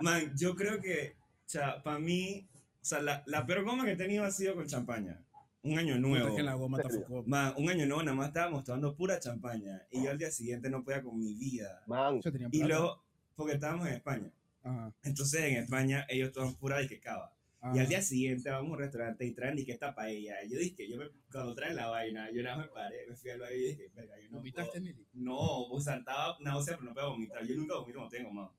[0.00, 1.16] Man, yo creo que,
[1.48, 2.48] sea, para mí,
[2.82, 5.22] o sea, la, la peor goma que he tenido ha sido con champaña.
[5.62, 6.28] Un año nuevo.
[6.28, 6.78] Es que la goma.
[7.26, 9.84] Man, un año nuevo, nada más estábamos tomando pura champaña.
[9.90, 11.82] Y yo al día siguiente no podía con mi vida.
[11.86, 12.20] Man,
[12.52, 13.02] Y luego,
[13.34, 14.30] porque estábamos en España.
[14.62, 17.32] Ajá, Entonces en España ellos toman pura y que cava.
[17.74, 20.42] Y al día siguiente vamos a un restaurante y traen y que esta paella.
[20.44, 23.16] Y yo dije, yo me, cuando traen la vaina, yo nada más me paré, me
[23.16, 25.06] fui al baño y dije, verga, yo no ¿Vomitaste, Mili?
[25.14, 27.44] No, o sea, estaba náusea, pero no puedo vomitar.
[27.44, 28.50] Yo nunca vomito cuando tengo más.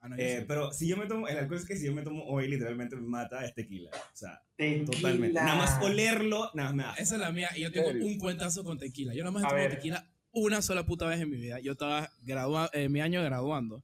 [0.00, 0.44] Ah, no, Eh, sí.
[0.46, 2.94] pero si yo me tomo, el alcohol es que si yo me tomo hoy, literalmente
[2.96, 3.90] me mata es tequila.
[3.92, 4.84] O sea, Tequila.
[4.92, 5.34] totalmente.
[5.40, 7.00] Nada más olerlo, nada más.
[7.00, 9.12] Esa es la mía y yo tengo un cuentazo con tequila.
[9.14, 9.76] Yo nada más he A tomado ver.
[9.76, 11.58] tequila una sola puta vez en mi vida.
[11.60, 13.82] Yo estaba graduando, eh, mi año graduando.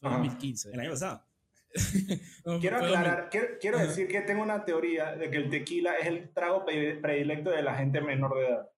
[0.00, 0.22] Fue en Ajá.
[0.24, 0.70] 2015.
[0.72, 1.24] El año pasado.
[2.44, 6.06] No, Quiero aclarar, quiero, quiero decir que tengo una teoría de que el tequila es
[6.06, 8.68] el trago pre- predilecto de la gente menor de edad.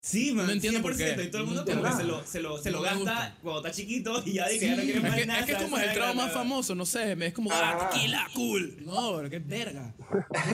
[0.00, 0.46] Sí, man.
[0.46, 1.16] No entiendo por qué.
[1.16, 2.82] 100%, Y todo el No mundo como que se lo, se lo, se lo No
[2.84, 5.40] gasta cuando está chiquito y ya dice que ya no quiere más Es que, nada.
[5.40, 5.96] es que es como el ¿sabes?
[5.96, 7.90] trago más famoso, no sé, es como, ah, Ajá.
[7.90, 8.76] tequila, cool.
[8.84, 9.94] No, pero qué verga.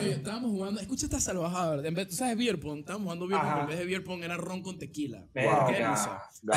[0.01, 3.41] Oye, estábamos jugando, escucha esta salvajada, en vez, tú sabes beer pong, estábamos jugando beer
[3.43, 5.27] pong, en vez de beer pong era ron con tequila.
[5.35, 5.67] Verga.
[5.67, 5.73] ¿Qué?
[5.81, 6.09] Ganamos.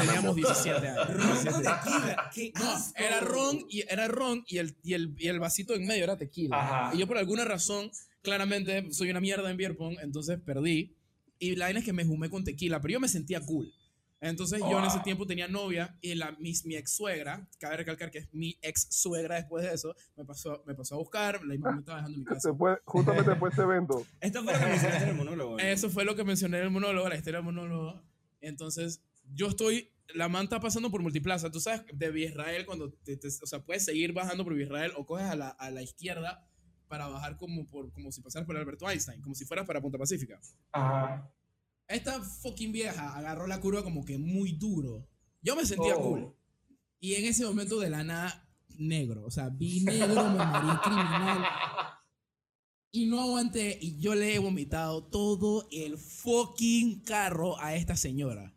[0.06, 1.08] Teníamos 17 años.
[1.10, 1.84] Ron con 17 años.
[1.84, 2.30] tequila.
[2.34, 2.94] Qué No, asco.
[2.98, 6.18] era ron y era ron y el, y el, y el vasito en medio era
[6.18, 6.58] tequila.
[6.62, 6.96] Ajá.
[6.96, 10.95] Y yo por alguna razón, claramente soy una mierda en beer pong, entonces perdí.
[11.40, 13.72] Y la vaina es que me jumé con tequila, pero yo me sentía cool.
[14.22, 18.10] Entonces yo en ese tiempo tenía novia y la, mi, mi ex suegra, cabe recalcar
[18.10, 21.54] que es mi ex suegra después de eso, me pasó, me pasó a buscar, la
[21.56, 22.50] mamá me estaba dejando en mi casa.
[22.50, 25.52] después, justamente después de ese evento, Esto fue lo que mencionaste en el monólogo.
[25.58, 25.60] ¿no?
[25.64, 28.02] Eso fue lo que mencioné en el monólogo, la historia del monólogo.
[28.42, 29.02] Entonces,
[29.34, 31.52] yo estoy, la man está pasando por multiplaza.
[31.52, 35.06] Tú sabes, de Israel, cuando te, te- o sea, puedes seguir bajando por Israel o
[35.06, 36.48] coges a la, a la izquierda
[36.88, 39.98] para bajar como, por, como si pasaras por Alberto Einstein, como si fueras para Punta
[39.98, 40.40] Pacífica.
[40.72, 41.30] Ajá.
[41.88, 45.08] Esta fucking vieja agarró la curva como que muy duro.
[45.42, 46.02] Yo me sentía Oh.
[46.02, 46.36] cool.
[47.00, 49.24] Y en ese momento de la nada, negro.
[49.26, 51.46] O sea, vi negro, me morí criminal.
[52.92, 58.55] Y no aguanté y yo le he vomitado todo el fucking carro a esta señora.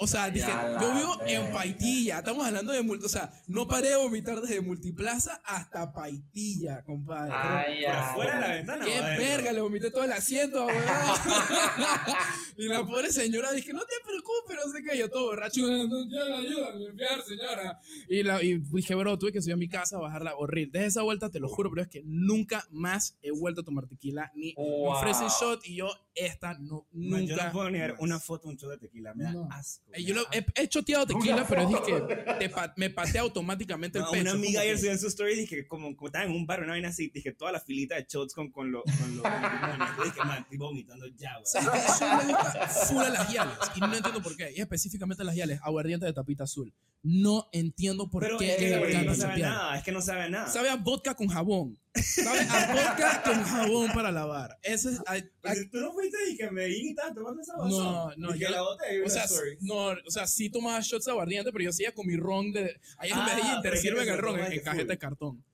[0.00, 0.50] O sea, dije,
[0.80, 1.52] yo vivo en.
[1.52, 7.30] Paitilla, estamos hablando de, o sea, no paré de vomitar desde Multiplaza hasta Paitilla, compadre.
[7.34, 8.10] Ay, ¿Por ya.
[8.10, 8.84] afuera de la ventana?
[8.86, 9.52] ¡Qué verga!
[9.52, 10.82] Le vomité todo el asiento, weón.
[12.56, 14.96] Y la pobre señora dije, no te preocupes, no sé qué.
[14.98, 17.80] Yo todo borracho, no, ya la ayuda a limpiar, señora.
[18.08, 20.70] Y, la, y dije, bro, tuve que subir a mi casa a bajarla horrible.
[20.72, 23.86] Desde esa vuelta, te lo juro, pero es que nunca más he vuelto a tomar
[23.86, 24.30] tequila.
[24.34, 24.92] Ni me Wow.
[24.92, 27.46] ofrecen shot y yo, esta no, Man, yo nunca.
[27.46, 29.14] no puedo negar una foto, un show de tequila.
[29.14, 29.48] Me da No.
[29.50, 29.84] asco.
[29.92, 32.06] Eh, me Yo da lo, he, he choteado tequila, pero es foto.
[32.06, 34.22] que te pa- me patea automáticamente el No, pecho.
[34.22, 36.72] una amiga ayer subió en su story dije como, como estaba en un bar una
[36.72, 39.22] vaina así dije toda la filita de shots con con lo con lo.
[39.22, 41.44] Yo dije man estoy vomitando ya güey.
[41.44, 43.54] O sea, full a las guiales.
[43.76, 44.52] Y no entiendo por qué.
[44.56, 46.72] Y específicamente a las guiales, aguardiente de tapita azul.
[47.04, 50.48] No entiendo por pero qué es que no sabe nada es que no sabe nada
[50.48, 51.78] Sabe a vodka con jabón.
[51.94, 54.58] Sabe a vodka con jabón para lavar.
[54.62, 55.00] Ese es.
[55.06, 58.38] a- a- tú no fuiste y que me estabas tomando esa vaso No, no, y
[58.38, 59.24] que yo- la o sea,
[59.60, 59.74] no,
[60.06, 62.80] o sea, sí tomaba shots de aguardiente, pero yo seguía con mi ron de.
[62.96, 65.44] Ahí en Ah, Medellín te sirven el ron en, en de cajeta de cartón.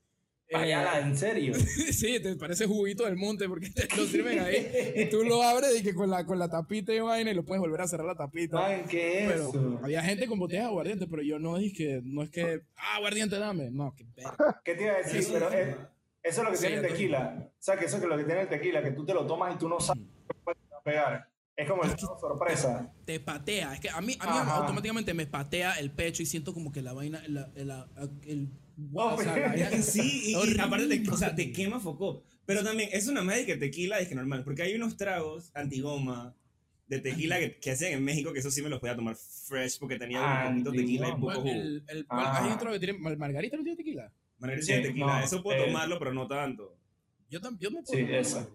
[0.51, 1.53] Vaya, Eh, en serio.
[1.93, 5.79] sí, te parece juguito del monte porque te lo sirven ahí y tú lo abres
[5.79, 8.07] y que con la, con la tapita y vaina y lo puedes volver a cerrar
[8.07, 8.57] la tapita.
[8.59, 9.81] Man, ¿qué es Pero eso?
[9.83, 13.39] había gente con botellas de aguardiente, pero yo no dije, no es que, ah, aguardiente
[13.39, 13.71] dame.
[13.71, 14.63] No, que verga.
[14.65, 15.17] ¿Qué te iba a decir?
[15.21, 15.77] Eso Pero es-
[16.23, 17.37] eso es lo que Sí, tiene el tequila.
[17.49, 19.55] O sea, que eso es lo que tiene el tequila, que tú te lo tomas
[19.55, 21.29] y tú no sabes qué te va a pegar.
[21.57, 22.93] Es como el sorpresa.
[23.05, 23.75] te patea.
[23.75, 26.83] Es que a mí, a mí automáticamente me patea el pecho y siento como que
[26.83, 27.89] la vaina, la, la-
[28.27, 28.49] el,
[28.95, 32.23] Oh, o sea, la vaina- sí y, y aparte te, o sea, te quema foco
[32.47, 36.33] pero también es una madre que tequila es que normal porque hay unos tragos antigoma
[36.87, 39.81] de tequila que, que hacen en México que eso sí me los podía tomar fresh
[39.81, 42.41] porque tenía un poquito de tequila y poco jugo el, el- Ah.
[42.45, 44.13] hay otro que tiene, Mar- Margarita no tiene tequila.
[44.39, 46.77] Margarita Sí, de tequila no, eso puedo eh, tomarlo pero no tanto
[47.31, 48.49] Yo también, yo me puedo Sí, esa.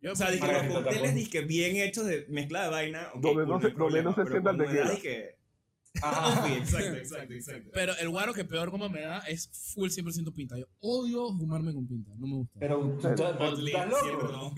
[0.00, 3.08] Yo O sea, dije, los cócteles dije, bien hechos de mezcla de vaina.
[3.14, 4.90] ok, Donde no hay se- donde problema, no se sienta el tequila.
[4.90, 5.36] dije,
[6.02, 6.42] Ajá.
[6.46, 7.70] sí, exacto, exacto, exacto.
[7.72, 10.58] Pero el guaro que peor como me da es full 100% pinta.
[10.58, 12.10] Yo odio fumarme con pinta.
[12.16, 12.58] No me gusta.
[12.58, 14.54] Pero tú, estás loco.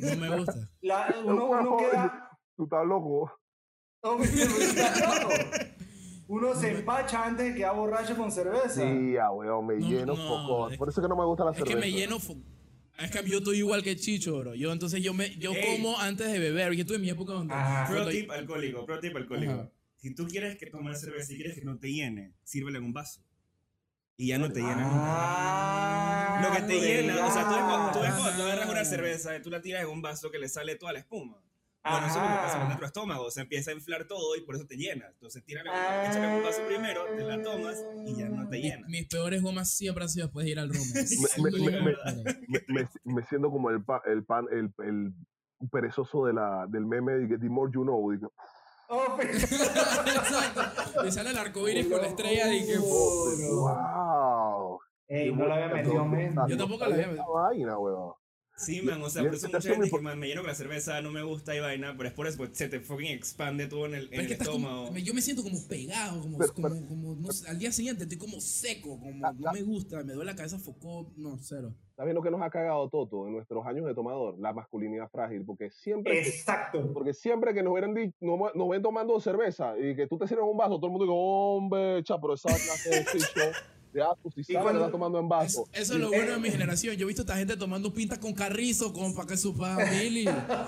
[0.00, 0.70] No me gusta.
[0.80, 2.30] La- uno, uno queda.
[2.56, 3.38] Tú estás loco.
[4.00, 5.34] Hombre, tú estás loco.
[6.28, 8.80] Uno se empacha antes de quedar borracho con cerveza.
[8.82, 10.70] Sí, ah, weón, me No, lleno no, poco.
[10.70, 11.74] es- Por eso que no me gusta la Es cerveza.
[11.74, 12.16] que me lleno.
[12.98, 14.54] Es que yo estoy igual que Chicho, bro.
[14.54, 15.76] Yo entonces yo me yo Ey.
[15.76, 16.72] como antes de beber.
[16.72, 17.54] Yo tuve mi época donde.
[17.54, 17.92] Ajá.
[17.92, 19.52] Pro tip alcohólico, pro tip alcohólico.
[19.52, 19.70] Ajá.
[19.96, 22.92] Si tú quieres que tomar cerveza y quieres que no te llene, sírvele en un
[22.92, 23.20] vaso.
[24.16, 24.88] Y ya no te llena.
[24.90, 28.14] Ah, Lo que te llena, o sea, tú tú ah.
[28.18, 30.76] cuando tú agarras una cerveza y tú la tiras en un vaso que le sale
[30.76, 31.36] toda la espuma.
[31.90, 34.40] Bueno, eso es lo que pasa con nuestro estómago, se empieza a inflar todo y
[34.42, 35.06] por eso te llena.
[35.12, 38.62] Entonces, tírale, échale en un vaso primero, te la tomas y ya no te Mi-
[38.62, 38.86] llena.
[38.88, 40.84] mis peores gomas siempre han sido después de ir al Roma.
[41.42, 41.96] Me- me- me-
[42.48, 45.12] me, me, me siento como el, pa- el pan, el, el
[45.70, 48.10] perezoso de la, del meme de que the more you know.
[48.10, 48.26] de que,
[48.88, 51.02] Oh, pero- Exacto.
[51.02, 52.78] Le sale el arco iris con la estrella y que.
[52.78, 54.78] wow.
[55.08, 56.46] Ey, no la había metido.
[56.48, 57.32] Yo tampoco la había metido.
[57.32, 58.12] vaina, weón.
[58.58, 60.54] Sí, man, o sea, por es eso mucha gente que man, me lleno con la
[60.54, 63.66] cerveza, no me gusta y vaina, pero es por eso, pues, se te fucking expande
[63.66, 64.96] todo en el, en como- estómago.
[64.96, 68.16] yo me siento como pegado, como, Pero- como, como, no sé, al día siguiente estoy
[68.16, 71.74] como seco, como La- no me gusta, me duele la cabeza, focó, no, cero.
[71.96, 74.38] ¿Sabes lo que nos ha cagado Toto en nuestros años de tomador?
[74.38, 75.46] La masculinidad frágil.
[75.46, 76.92] Porque siempre, que, Exacto.
[76.92, 80.26] porque siempre que nos hubieran dicho, nos, nos ven tomando cerveza y que tú te
[80.28, 83.04] sirves un vaso, todo el mundo dice, hombre, cha, pero esa clase de
[83.96, 85.66] de asco, si que cuando- estás tomando en vaso.
[85.72, 86.94] Eso, eso es lo bueno de mi generación.
[86.96, 90.46] Yo he visto a esta gente tomando pinta con carrizo, como para que su familia.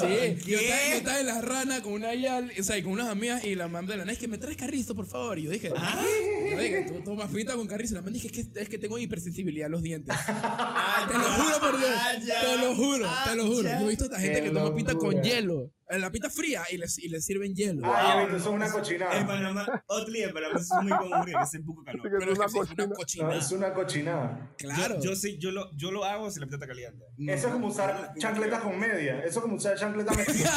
[0.00, 2.92] Sí, yo estaba, yo estaba en la rana con una yal, o sea, y con
[2.92, 5.38] unas amigas y la mamá de la es que me traes carrizo, por favor.
[5.38, 6.04] Y yo dije, ah,
[6.50, 7.94] yo dije, tú tomas pinta con carrizo.
[7.94, 10.14] La mamá dije, es que, es que tengo hipersensibilidad a los dientes.
[10.26, 11.90] Ah, Te lo juro por Dios.
[11.94, 12.40] Ah, ya.
[12.40, 13.62] Te lo juro, te lo juro.
[13.68, 15.70] Yo he visto a esta gente que toma pinta con hielo.
[15.90, 17.82] En la pinta fría y les, y les sirven hielo.
[17.84, 19.26] Ah, ves, eso es una En cochinada.
[19.26, 22.02] Panamá, Otley, en Panamá eso es muy común porque hace poco calor.
[22.02, 22.84] Que Pero es es una que sí, es una cochina.
[22.86, 23.36] No, cochinada.
[23.38, 24.54] es una cochinada.
[24.56, 24.94] Claro.
[24.96, 27.04] Yo, yo, sí, yo, lo, yo lo hago si la plata está caliente.
[27.18, 27.32] No.
[27.32, 29.18] Eso es como usar chancletas con media.
[29.20, 30.50] Eso es como usar chancletas con media.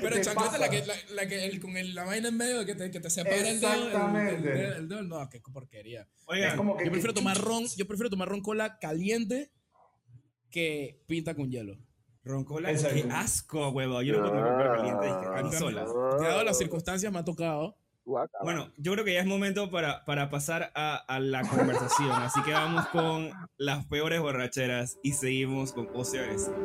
[0.00, 2.64] Pero ¿Qué chancleta la que, la, la que el, con el- la vaina en medio
[2.64, 3.74] que te, que te separa el dedo.
[3.74, 4.34] Exactamente.
[4.34, 6.02] El, dedo- el dedo, no, qué porquería.
[6.02, 6.86] Es Oigan, como que.
[6.86, 9.52] Yo prefiero que- tomar ron, yo prefiero tomar ron cola caliente
[10.50, 11.78] que pinta con hielo.
[12.24, 14.02] Roncola, qué asco, huevo.
[14.02, 15.84] Yo no puedo roncola caliente dije, a mí sola.
[15.84, 17.76] Dado las circunstancias me ha tocado.
[18.42, 22.10] Bueno, yo creo que ya es momento para, para pasar a, a la conversación.
[22.10, 26.56] Así que vamos con las peores borracheras y seguimos con Ocio Agresivo.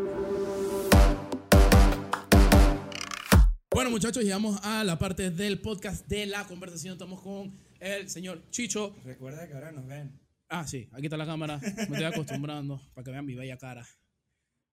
[3.71, 6.93] Bueno, muchachos, llegamos a la parte del podcast de la conversación.
[6.93, 8.95] Estamos con el señor Chicho.
[9.03, 10.17] Recuerda que ahora nos ven.
[10.47, 11.59] Ah, sí, aquí está la cámara.
[11.59, 13.85] Me estoy acostumbrando para que vean mi bella cara.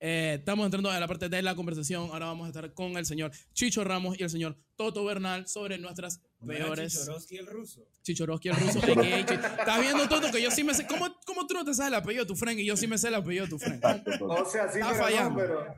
[0.03, 2.09] Eh, estamos entrando a la parte de la conversación.
[2.11, 5.77] Ahora vamos a estar con el señor Chicho Ramos y el señor Toto Bernal sobre
[5.79, 6.95] nuestras peores.
[6.99, 7.87] Chichorowski el ruso.
[8.03, 8.79] Chichorowski el ruso.
[8.79, 10.87] Estás viendo Toto que yo sí me sé.
[10.87, 12.61] ¿Cómo, ¿Cómo tú no te sabes el apellido de tu friend?
[12.61, 13.83] Y yo sí me sé el apellido de tu friend.
[14.23, 15.31] O sea, sí, Está pero fallando.
[15.31, 15.75] no, pero.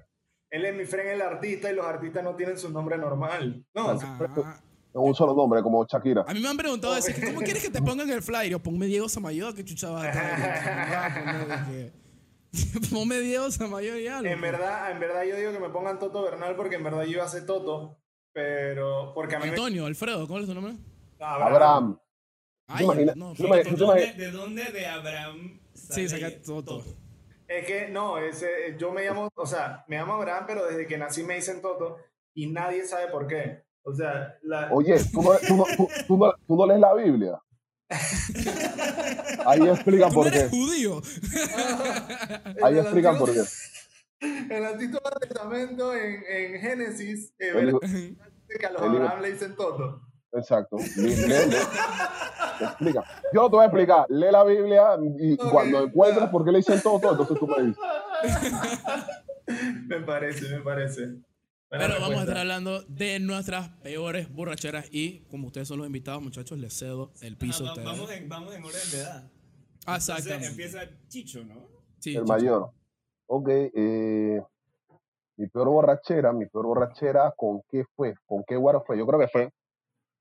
[0.51, 3.65] Él es mi friend, el artista, y los artistas no tienen su nombre normal.
[3.75, 4.61] No, Ah,
[4.95, 6.25] Es un solo nombre, como Shakira.
[6.29, 8.51] a mí me han preguntado así, ¿cómo quieres que te pongan el flyer?
[8.51, 9.65] Yo, ponme Diego Samayoa, que
[12.87, 12.95] a?
[12.95, 14.31] Ponme Diego Samayoa y algo.
[14.31, 17.12] en verdad, en verdad yo digo que me pongan Toto Bernal porque en verdad yo
[17.12, 17.99] iba a ser Toto,
[18.33, 19.51] pero porque a mí me...
[19.51, 20.75] Antonio, Alfredo, ¿cuál es tu nombre?
[21.19, 21.99] Abraham.
[22.67, 22.87] Ay,
[23.17, 26.85] no, tú ¿De dónde de Abraham Sí, sale saca Toto.
[27.49, 30.97] Es que no, ese, yo me llamo, o sea, me llamo Abraham, pero desde que
[30.97, 31.99] nací me dicen Toto
[32.35, 33.65] y nadie sabe por qué.
[33.83, 36.95] O sea, la, Oye, ¿tú no, tú, no, tú- tú no- tú no lees la
[36.95, 37.38] Biblia?
[39.47, 40.49] Ahí explican Tú por eres qué.
[40.51, 41.03] judío.
[42.63, 43.43] Ahí explican por qué.
[44.21, 47.79] En el Antiguo Testamento, en, en Génesis, eh, El
[48.61, 50.01] que a los Abraham le dicen Toto.
[50.33, 50.77] Exacto.
[50.97, 51.57] Lee- lee- lee.
[52.59, 53.03] Te explica.
[53.33, 54.07] Yo te voy a explicar.
[54.09, 57.83] Lee la Biblia y cuando encuentres por qué le dicen todo, entonces tú me dices.
[59.89, 61.09] Me parece, me parece.
[61.79, 66.23] Pero vamos a estar hablando de nuestras peores borracheras y como ustedes son los invitados,
[66.23, 69.31] muchachos, les cedo el piso a Ah, vamos, en, vamos en orden de edad.
[69.87, 70.47] Ah, Entonces Exactamente.
[70.49, 71.55] empieza Chicho, ¿no?
[71.99, 72.25] Sí, El chicho.
[72.27, 72.71] mayor.
[73.27, 73.49] Ok.
[73.49, 74.43] Eh,
[75.39, 78.15] mi peor borrachera, mi peor borrachera, ¿con qué fue?
[78.27, 78.99] ¿Con qué guaro fue?
[78.99, 79.51] Yo creo que fue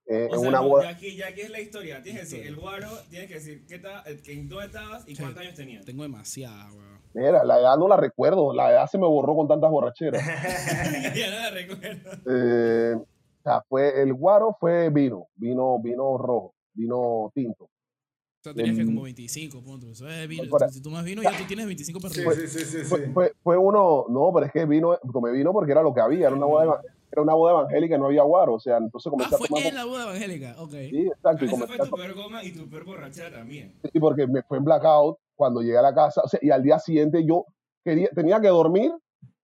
[0.08, 0.84] eh, O en sea, una boda.
[0.84, 2.02] ya, aquí, ya aquí es la historia.
[2.02, 5.22] Tienes que decir el guaro, tienes que decir qué ta- en dónde estabas y Sí.
[5.22, 5.86] cuántos años tenías.
[5.86, 7.00] Tengo demasiada, weón.
[7.14, 8.54] Mira, la edad no la recuerdo.
[8.54, 10.22] La edad se me borró con tantas borracheras.
[11.16, 12.10] ya no la recuerdo.
[12.26, 17.66] Eh, o sea, fue, el guaro fue vino, vino, vino rojo, vino tinto.
[17.66, 19.90] O sea, tenías que como 25 puntos.
[19.92, 20.44] Eso es vino.
[20.72, 23.12] Si tú más vino, ya tú tienes 25 para Sí, sí, sí, sí, Fue, sí.
[23.14, 26.28] fue, fue uno, no, pero es que vino, tomé vino porque era lo que había,
[26.28, 29.08] era una boda, eva- era una boda evangélica y no había guaro, o sea, entonces
[29.08, 29.64] Ah, comencé a fue tomar.
[29.66, 30.56] en la boda evangélica.
[30.60, 30.72] Ok.
[30.72, 33.74] Sí, exacto, y fue a tu peor goma y tu peor borrachera también.
[33.92, 36.64] sí, porque me fue en blackout cuando llegué a la casa, o sea, y al
[36.64, 37.46] día siguiente yo
[37.84, 38.92] quería, tenía que dormir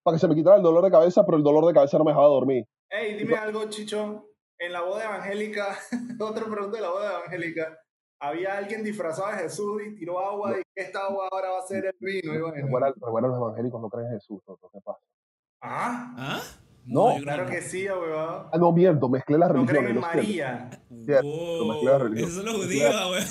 [0.03, 2.03] para que se me quitara el dolor de cabeza, pero el dolor de cabeza no
[2.05, 2.63] me dejaba dormir.
[2.89, 4.23] Ey, dime algo, Chicho.
[4.59, 5.77] En la boda evangélica,
[6.19, 7.77] otra pregunta de la boda evangélica.
[8.19, 11.67] Había alguien disfrazado de Jesús y tiró agua y que esta agua ahora va a
[11.67, 12.33] ser el vino.
[12.33, 12.55] Y bueno.
[12.55, 14.57] Recuerda, recuerda, los evangélicos no creen en Jesús, ¿no?
[14.71, 14.99] ¿qué pasa?
[15.61, 16.41] Ah, ¿Ah?
[16.87, 18.47] No, claro que sí, weón.
[18.51, 19.89] Ah, no miento, mezclé las No creen religiones.
[19.89, 20.01] en lo.
[20.23, 20.69] María.
[21.05, 22.29] Cierto, Wow, mezclé la religión.
[22.29, 23.21] Esos son los judíos, güey.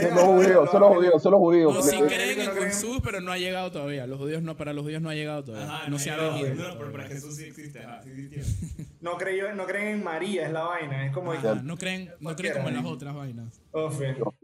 [0.00, 1.74] Son los judíos, son los judíos, son los judíos.
[1.74, 4.06] No, sí creen- creen no en creen- Jesús, pero no ha llegado todavía.
[4.06, 5.66] Los judíos no, para los judíos no ha llegado todavía.
[5.74, 6.54] Ajá, no se ha venido.
[6.54, 7.78] No, pero para Jesús sí existe.
[7.80, 8.42] Ajá, sí existió.
[9.00, 11.06] No, creyó, no creen en María, es la vaina.
[11.06, 11.32] Es como.
[11.32, 13.60] Ajá, no creen, no creen como en las otras vainas.
[13.72, 13.88] Oh.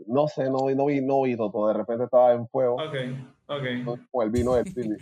[0.06, 1.68] No sé, no, vi- no vi, no vi todo.
[1.68, 2.94] De repente estaba en fuego Ok,
[3.48, 3.98] ok.
[4.10, 4.96] con el vino del Philly.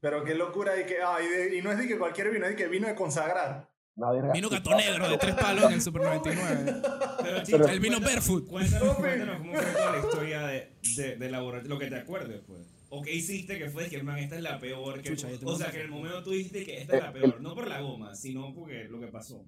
[0.00, 0.96] Pero qué locura de que.
[1.02, 2.94] Ah, y, de- y no es de que cualquier vino, es de que vino de
[2.94, 3.68] consagrar.
[3.96, 4.32] Verga.
[4.32, 6.72] Vino gato negro de tres palos en el Super 99.
[7.22, 8.46] Pero, Chicho, El vino barefoot.
[8.46, 11.96] Cuéntanos, cuéntanos cómo fue toda la historia de, de, de la borrachera, lo que te
[11.96, 12.60] acuerdes, pues.
[12.90, 15.02] O qué hiciste que fue que, man, esta es la peor.
[15.02, 17.40] Que, Chucha, o sea, que en el momento tú dijiste que esta es la peor.
[17.40, 19.44] No por la goma, sino porque lo que pasó.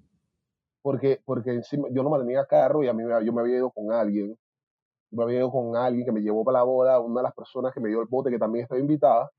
[0.83, 3.71] Porque, porque encima yo no mantenía carro y a mí me- yo me había ido
[3.71, 4.31] con alguien.
[5.13, 7.35] Yo me había ido con alguien que me llevó para la boda, una de las
[7.35, 9.31] personas que me dio el bote que también estaba invitada.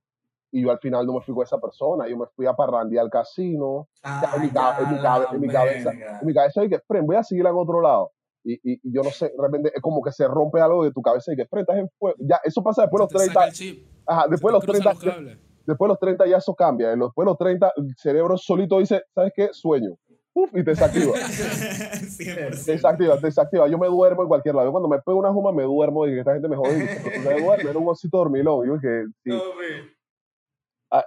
[0.52, 3.06] Y yo al final no me fui con esa persona, yo me fui a parrandear
[3.06, 3.88] al casino.
[4.04, 6.80] Ah, en, mi, ca- en mi ya, cabe- en mi cabeza, en mi cabeza dije,
[6.88, 8.12] Fren, voy a seguir en otro lado.
[8.44, 10.92] Y, y, y yo no sé, de repente es como que se rompe algo de
[10.92, 12.18] tu cabeza y que Fren, estás en fuego.
[12.20, 13.34] Ya, eso pasa después de los te 30.
[13.34, 13.88] saca el chip.
[14.06, 15.38] Ajá, se después de los cruzan 30, los cables.
[15.66, 16.90] después de los 30 ya eso cambia.
[16.90, 19.50] Después de los 30 el cerebro solito dice, ¿sabes qué?
[19.54, 19.92] Sueño.
[20.34, 21.12] Uf, y te desactiva.
[21.16, 22.66] 100%.
[22.66, 23.68] te desactiva, desactiva.
[23.68, 24.68] Yo me duermo en cualquier lado.
[24.68, 26.78] Yo cuando me pego una juma me duermo y que esta gente me jode.
[26.78, 28.66] y dice, "Pero tú te duermes, era un osito dormilón.
[28.68, 29.30] Yo que sí.
[29.30, 29.38] No,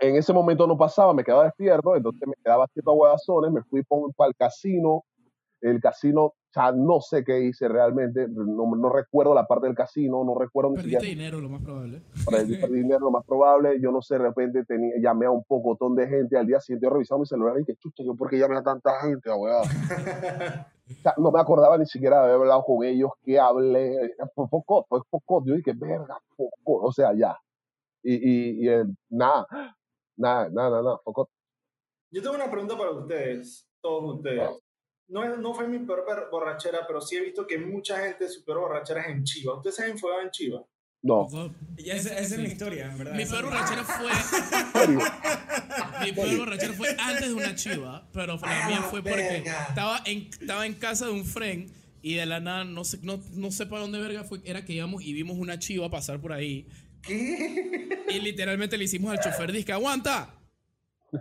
[0.00, 3.62] en ese momento no pasaba, me quedaba despierto, entonces me quedaba quieto a huevazones, me
[3.62, 3.82] fui
[4.16, 5.04] para el casino.
[5.60, 10.22] El casino, ya no sé qué hice realmente, no, no recuerdo la parte del casino,
[10.22, 12.02] no recuerdo ni Perdiste siquiera dinero, lo más probable.
[12.30, 13.80] perdí perdí dinero, lo más probable.
[13.80, 16.36] Yo no sé, de repente tenía, llamé a un pocotón de gente.
[16.36, 18.62] Al día siguiente yo revisaba mi celular y que chucha, yo por qué llamé a
[18.62, 19.62] tanta gente, weón.
[20.86, 24.14] O sea, no me acordaba ni siquiera de haber hablado con ellos, que hablé.
[24.34, 25.42] Fue poco, fue poco.
[25.46, 26.86] Yo dije, verga, poco.
[26.86, 27.34] O sea, ya.
[28.04, 29.46] Y, y, y el- nada,
[30.16, 31.30] nada, nada, nada, poco.
[32.12, 34.50] Yo tengo una pregunta para ustedes, todos ustedes.
[35.08, 38.44] No, es- no fue mi peor borrachera, pero sí he visto que mucha gente su
[38.44, 39.56] peor borrachera es en Chiva.
[39.56, 40.62] ¿Ustedes se han enfogado en Chiva?
[41.02, 41.28] No,
[41.76, 43.14] esa, esa es mi historia, en verdad.
[43.14, 44.10] Mi peor borrachera fue.
[46.04, 50.28] Mi peor borrachera fue antes de una chiva, pero la mía fue porque estaba en,
[50.28, 51.70] estaba en casa de un friend
[52.02, 54.72] y de la nada, no sé, no, no sé para dónde verga fue, era que
[54.74, 56.66] íbamos y vimos una chiva pasar por ahí
[57.06, 58.04] ¿Qué?
[58.08, 60.34] y literalmente le hicimos al chofer, disque, aguanta.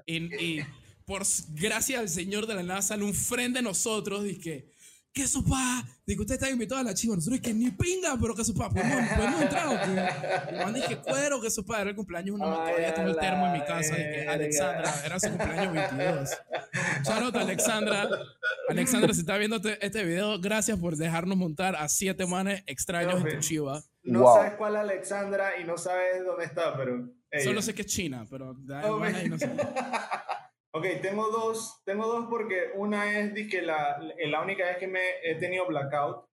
[0.06, 0.60] Y,
[1.06, 4.72] por gracias al señor de la nada sale un friend de nosotros, disque,
[5.14, 5.84] ¿qué sopa?
[6.06, 7.16] Digo, usted está invitado a la chiva.
[7.16, 8.70] Nosotros que ni pinga, pero ¿qué sopa?
[8.70, 10.54] ¿Podemos, podemos entrar o qué?
[10.56, 11.80] Y man, dije, cuero, ¿qué sopa?
[11.82, 13.96] Era el cumpleaños, uno todavía tengo el termo en mi casa.
[13.96, 14.28] Dije.
[14.28, 16.30] Alexandra, era su cumpleaños 22.
[17.06, 18.10] Shout Alexandra.
[18.70, 23.22] Alexandra, si está viendo este, este video, gracias por dejarnos montar a siete manes extraños
[23.24, 23.82] en tu chiva.
[24.04, 24.36] No Wow.
[24.36, 27.08] sabes cuál es Alexandra y no sabes dónde está, pero.
[27.32, 27.44] ella.
[27.44, 29.50] Solo sé que es China, pero da Oh, ahí no sé.
[30.76, 35.02] Ok, tengo dos, tengo dos porque una es que la, la única vez que me
[35.24, 36.26] he tenido blackout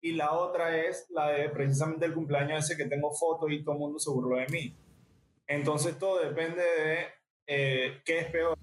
[0.00, 3.74] y la otra es la de precisamente el cumpleaños ese que tengo fotos y todo
[3.74, 4.76] el mundo se burló de mí.
[5.48, 7.06] Entonces todo depende de
[7.48, 8.56] eh, qué es peor.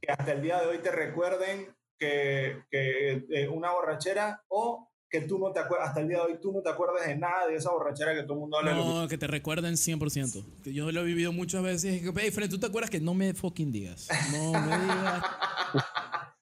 [0.00, 4.90] Que hasta el día de hoy te recuerden que, que eh, una borrachera o
[5.20, 7.16] que tú no te acuerdas, hasta el día de hoy tú no te acuerdas de
[7.16, 8.72] nada de esa borrachera que todo el mundo habla.
[8.72, 10.44] de lo que- No, que te recuerden 100%.
[10.64, 12.02] Que yo lo he vivido muchas veces.
[12.02, 14.08] Que, hey, Fred, ¿tú te acuerdas que no me fucking digas?
[14.32, 15.22] No me digas.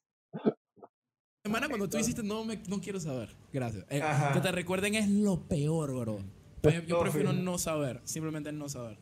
[1.44, 3.28] Hermana, cuando tú hiciste no, me, no quiero saber.
[3.52, 3.84] Gracias.
[3.90, 4.02] Eh,
[4.32, 6.20] que te recuerden es lo peor, bro.
[6.62, 8.00] Pues yo prefiero no saber.
[8.04, 8.96] Simplemente no saber.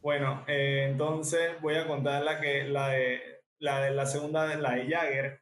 [0.00, 3.20] Bueno, eh, entonces voy a contar la que la de
[3.60, 5.41] la de la segunda de la de Jagger,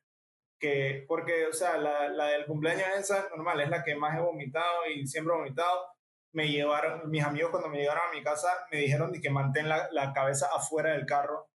[0.61, 4.21] que porque o sea, la, la del cumpleaños esa normal es la que más he
[4.21, 5.87] vomitado y siempre he vomitado.
[6.33, 9.69] Me llevaron mis amigos cuando me llegaron a mi casa me dijeron de que mantén
[9.69, 11.51] la, la cabeza afuera del carro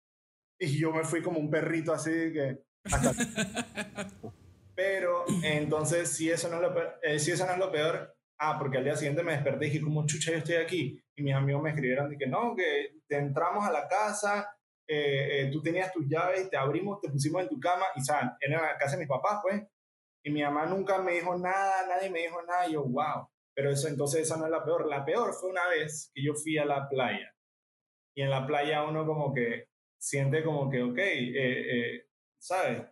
[0.59, 3.13] y yo me fui como un perrito así que hasta
[4.75, 8.13] Pero entonces si eso no es lo peor, eh, si eso no es lo peor,
[8.39, 11.01] ah, porque al día siguiente me desperté y dije, como chucha, yo estoy aquí.
[11.15, 14.53] Y mis amigos me escribieron de que no, que te entramos a la casa,
[14.87, 18.31] eh, eh, tú tenías tus llaves, te abrimos, te pusimos en tu cama, y saben,
[18.39, 19.63] era la casa de mis papás, pues.
[20.23, 23.27] Y mi mamá nunca me dijo nada, nadie me dijo nada, y yo, wow.
[23.55, 24.87] Pero eso entonces esa no es la peor.
[24.87, 27.33] La peor fue una vez que yo fui a la playa.
[28.15, 32.05] Y en la playa uno como que siente como que, ok, eh, eh,
[32.37, 32.83] ¿sabes?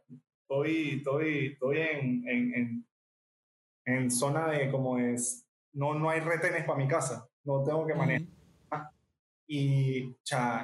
[0.41, 2.87] Estoy, estoy, estoy en, en, en,
[3.85, 7.93] en zona de como es, no, no hay retenes para mi casa, no tengo que
[7.93, 8.32] manejar.
[9.47, 10.15] Y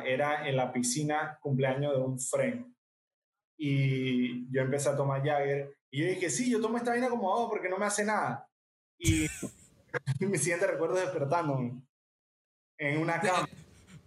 [0.05, 2.73] era en la piscina cumpleaños de un friend.
[3.57, 5.75] Y yo empecé a tomar Jagger.
[5.91, 8.47] Y yo dije, sí, yo tomo esta vaina como hago porque no me hace nada.
[8.97, 9.27] Y
[10.19, 11.81] mi siguiente recuerdo es despertándome
[12.77, 13.47] en una cama.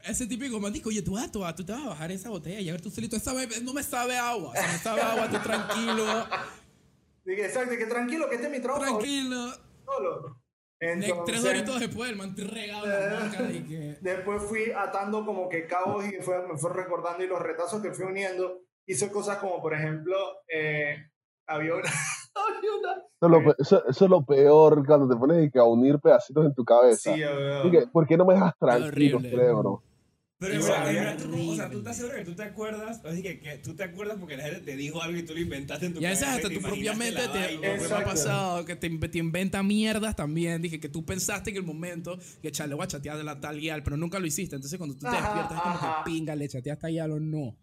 [0.04, 2.30] Ese típico man dijo, oye, tú, vas tú, vas- tú te vas a bajar esa
[2.30, 5.30] botella y a ver tú solito, vez no me sabe agua, si me sabe agua,
[5.30, 6.04] tú tranquilo,
[7.24, 8.84] Dije, exacto, que tranquilo, que este es mi trabajo.
[8.84, 9.52] tranquilo.
[9.84, 10.41] Solo.
[10.82, 13.96] Ne- Tres Entonces, doritos después, el man regado en la boca y que...
[14.02, 17.92] Después fui atando como que cabos y fue, me fue recordando y los retazos que
[17.92, 18.58] fui uniendo.
[18.86, 20.16] Hice cosas como, por ejemplo,
[20.52, 20.96] eh,
[21.46, 21.82] había una...
[22.34, 26.44] Eso es, lo, pe- eso- eso es lo peor cuando te pones a unir pedacitos
[26.46, 27.14] en tu cabeza.
[27.14, 27.22] sí,
[27.92, 29.30] ¿Por qué no me dejas tranquilo, Horrible.
[29.30, 29.82] cerebro?
[30.48, 33.74] Pero, tú- o sea, tú estás seguro que tú te acuerdas, así que, que tú
[33.74, 36.34] te acuerdas porque la gente te dijo algo y tú lo inventaste en tu cabeza
[36.34, 39.62] hasta y tú te imaginaste propiamente la te, ha pasado que te, inve- te inventa
[39.62, 40.60] mierdas también.
[40.62, 43.58] Dije que tú pensaste en el momento que chale, voy a chatear de la tal
[43.60, 44.56] guial, pero nunca lo hiciste.
[44.56, 46.02] Entonces cuando tú te Ajá, despiertas es como ajá.
[46.04, 47.56] que pinga, le chateaste a guial o no.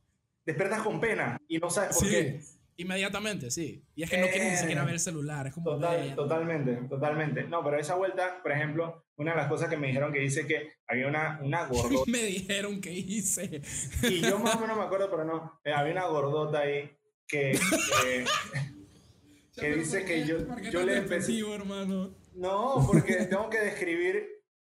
[0.45, 2.41] Despiertas con pena y no sabes por Sí, qué.
[2.81, 3.83] Inmediatamente, sí.
[3.95, 5.47] Y es que no quieres ni siquiera Eh, ver el celular.
[5.47, 5.71] Es como.
[5.71, 6.15] Total, "Ver".
[6.15, 7.43] totalmente, totalmente.
[7.43, 10.47] No, pero esa vuelta, por ejemplo, una de las cosas que me dijeron que dice
[10.47, 12.09] que había una, una gordota.
[12.11, 13.61] Me dijeron que hice.
[14.03, 15.59] y yo más o menos me acuerdo, pero no.
[15.63, 16.89] eh, había una gordota ahí
[17.27, 17.51] que...
[18.03, 18.25] que-
[19.59, 22.15] Que dice que yo- ¿Por qué yo le empecé- hermano?
[22.33, 24.25] No, porque tengo que describir,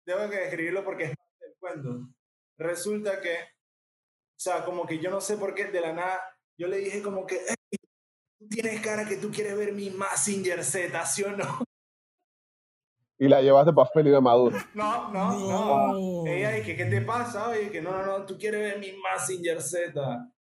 [0.05, 2.09] tengo que describirlo porque es parte del cuento.
[2.57, 6.21] Resulta que, o sea, como que yo no sé por qué de la nada,
[6.57, 7.56] yo le dije como que, "Ey, tú
[8.61, 11.63] tienes cara que tú quieres ver mi Massinger Z, ¿sí o no?
[13.19, 14.57] Y la llevaste para Felipe Maduro.
[14.73, 16.27] No, no, no.
[16.27, 17.49] Ella dije, ¿qué te pasa?
[17.49, 20.31] Oye, que no, no, no, tú quieres ver mi Massinger Z.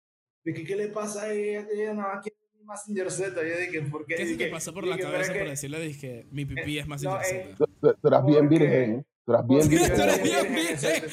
[0.44, 1.66] Dije, ¿qué le pasa a ella?
[1.72, 3.34] Ella no quiere ver mi Massinger Z.
[3.34, 4.14] Yo dije, ¿por qué?
[4.16, 6.78] ¿Qué se te pasó por dije, la cabeza es que- por decirle dije, mi pipí
[6.78, 7.50] es más no, interesante?
[7.50, 9.06] eh, Tú, tú- tú eras bien Porque- virgen.
[9.24, 9.98] Tú eras bien virgen.
[9.98, 10.74] le Bien dije, virgen.
[10.74, 11.08] exacto.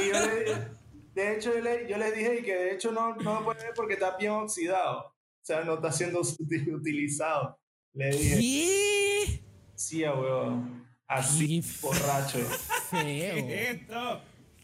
[0.00, 0.84] Y yo le-
[1.14, 3.72] de hecho, yo, le, yo les dije que de hecho no, no lo puede ver
[3.76, 5.13] porque está bien oxidado.
[5.44, 6.22] O sea, no está siendo
[6.74, 7.58] utilizado.
[7.92, 8.38] Le dije.
[8.38, 9.40] ¿Qué?
[9.74, 10.88] Sí, weón.
[11.06, 11.68] Así, ¿Qué?
[11.82, 12.38] borracho.
[12.90, 13.34] Feo.
[13.34, 14.22] ¿Qué esto?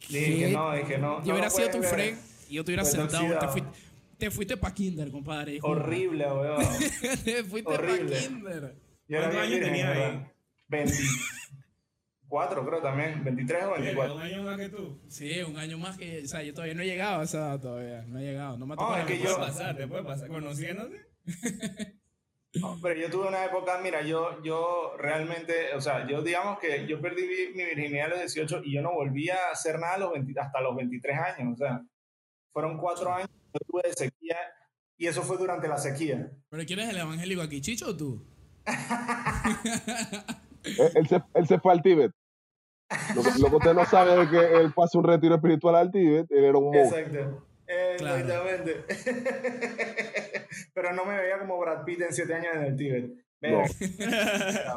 [0.08, 0.46] Le dije ¿Qué?
[0.46, 1.18] que no, dije no.
[1.18, 2.18] Yo no hubiera sido tu friend
[2.48, 3.38] y yo te hubiera sentado.
[3.38, 3.70] Te fuiste,
[4.16, 5.58] te fuiste para Kinder, compadre.
[5.60, 6.64] Horrible, weón.
[7.24, 8.74] te fuiste para Kinder.
[9.06, 10.26] ¿Cuántos años tenía ahí?
[10.68, 10.94] 20.
[12.30, 14.14] Cuatro, creo también, 23 o 24.
[14.14, 15.00] ¿Un año más que tú?
[15.08, 16.22] Sí, un año más que.
[16.22, 18.02] O sea, yo todavía no he llegado a esa edad todavía.
[18.06, 18.56] No he llegado.
[18.56, 18.96] No me ha tocado.
[18.96, 19.34] No, es que yo...
[19.34, 20.28] puede pasar, te puede pasar.
[20.28, 21.06] ¿Conociéndote?
[22.62, 27.00] Hombre, yo tuve una época, mira, yo, yo realmente, o sea, yo digamos que yo
[27.00, 27.22] perdí
[27.52, 30.60] mi virginidad a los 18 y yo no volví a hacer nada los 20, hasta
[30.60, 31.80] los 23 años, o sea,
[32.52, 34.36] fueron cuatro años que tuve de sequía
[34.96, 36.30] y eso fue durante la sequía.
[36.48, 38.24] ¿Pero quién es el evangélico aquí, Chicho o tú?
[40.94, 42.12] él, se, él, se, fue al Tíbet.
[43.14, 45.90] Lo que, lo que usted no sabe es que él hacer un retiro espiritual al
[45.90, 46.82] Tíbet, él era un monje.
[46.82, 47.46] Exacto.
[47.66, 48.84] Exactamente.
[50.74, 53.10] Pero no me veía como Brad Pitt en 7 años en el Tíbet.
[53.42, 53.62] No.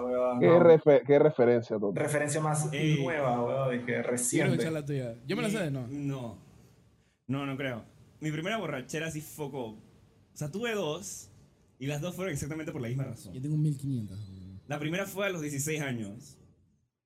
[0.05, 1.03] Weón, ¿Qué, no.
[1.05, 1.99] qué referencia, Toto?
[1.99, 3.03] Referencia más Ey.
[3.03, 4.69] nueva, weón, de que reciente.
[4.69, 5.15] la tuya.
[5.27, 5.87] Yo me la sé, ¿no?
[5.89, 6.37] No.
[7.27, 7.83] No, no creo.
[8.19, 9.71] Mi primera borrachera sí focó.
[9.71, 9.77] O
[10.35, 11.29] sea, tuve dos
[11.79, 13.33] y las dos fueron exactamente por la misma razón.
[13.33, 14.17] Yo tengo 1500.
[14.67, 16.37] La primera fue a los 16 años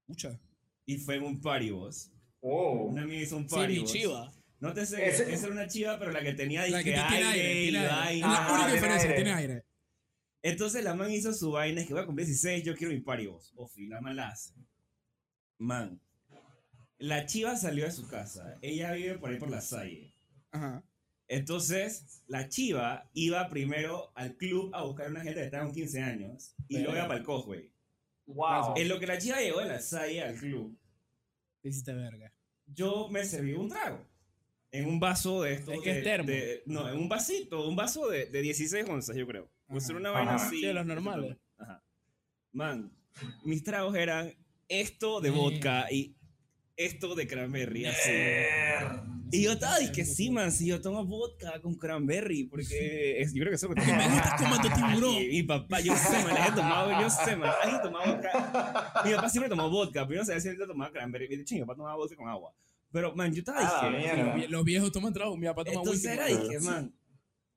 [0.08, 0.39] Mucha.
[0.88, 2.11] Y fue en un paribos.
[2.39, 2.85] Oh.
[2.85, 3.91] Una amiga hizo un Sí, paribos.
[3.91, 4.33] chiva.
[4.59, 7.07] No te sé, Ese- esa era una chiva, pero la que tenía La que disque
[7.07, 7.89] tiene aire, aire, y tiene aire.
[7.93, 8.11] vaina.
[8.15, 9.63] Es la Ah, única diferencia, tiene aire.
[10.41, 13.01] Entonces la man hizo su vaina, es que voy a cumplir 16, yo quiero mi
[13.01, 13.51] paribos.
[13.55, 14.53] Ofi, la man la hace.
[15.59, 15.99] Man,
[16.99, 18.57] la chiva salió de su casa.
[18.61, 20.13] Ella vive por ahí por la Salle.
[20.51, 20.83] Ajá.
[21.27, 26.01] Entonces, la chiva iba primero al club a buscar una gente que estaba con 15
[26.01, 27.69] años y luego iba para el Cosway.
[28.28, 28.73] Wow.
[28.78, 30.78] En lo que la chiva llegó de la Salle al club,
[31.61, 32.32] Te hiciste verga.
[32.65, 34.05] yo me serví un trago.
[34.71, 35.73] En un vaso de estos.
[35.75, 36.28] Es que es de- termo.
[36.30, 39.49] de- no, en un vasito, un vaso de, de 16 onzas, yo creo.
[39.67, 39.91] Pues Ajá.
[39.93, 40.45] era una vaina Ajá.
[40.47, 40.59] así.
[40.59, 41.38] Sí, de los normales.
[41.57, 41.82] Ajá.
[42.51, 42.91] Man,
[43.43, 44.34] mis tragos eran
[44.67, 46.15] esto de vodka y
[46.75, 48.11] esto de cranberry, así.
[49.32, 53.41] Y yo estaba, dije, sí, man, si yo tomo vodka con cranberry, porque es, yo
[53.41, 55.15] creo que eso es lo que me estás tomando tiburón.
[55.15, 59.01] Y mi papá, yo sé, man, he tomado, yo sé, man, alguien tomaba vodka.
[59.05, 61.28] Mi papá siempre tomó vodka, pero yo no sabía si él tomaba cranberry.
[61.28, 62.53] De hecho, mi papá tomaba vodka con agua.
[62.91, 64.15] Pero, man, yo estaba, Ah, dije.
[64.23, 65.36] Los vie- Los viejos toman trago.
[65.36, 66.17] Mi papá toma entonces whisky.
[66.34, 66.93] era, dije, man,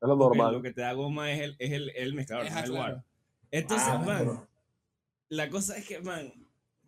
[0.02, 0.52] Es lo normal.
[0.52, 3.04] lo que te da goma es el, es el, el mezclador, no el guaro.
[3.52, 4.46] Entonces, Ah, man,
[5.28, 6.32] la cosa es que, man,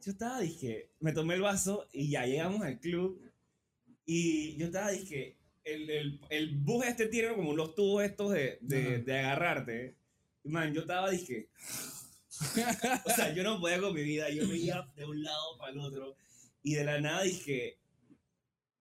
[0.05, 3.21] yo estaba, dije, me tomé el vaso y ya llegamos al club.
[4.05, 8.59] Y yo estaba, dije, el, el, el bus este tiene como los tubos estos de,
[8.61, 9.97] de, de agarrarte.
[10.43, 11.49] Y, man, yo estaba, dije,
[13.05, 14.31] o sea, yo no podía con mi vida.
[14.31, 16.17] Yo me iba de un lado para el otro.
[16.63, 17.79] Y de la nada dije,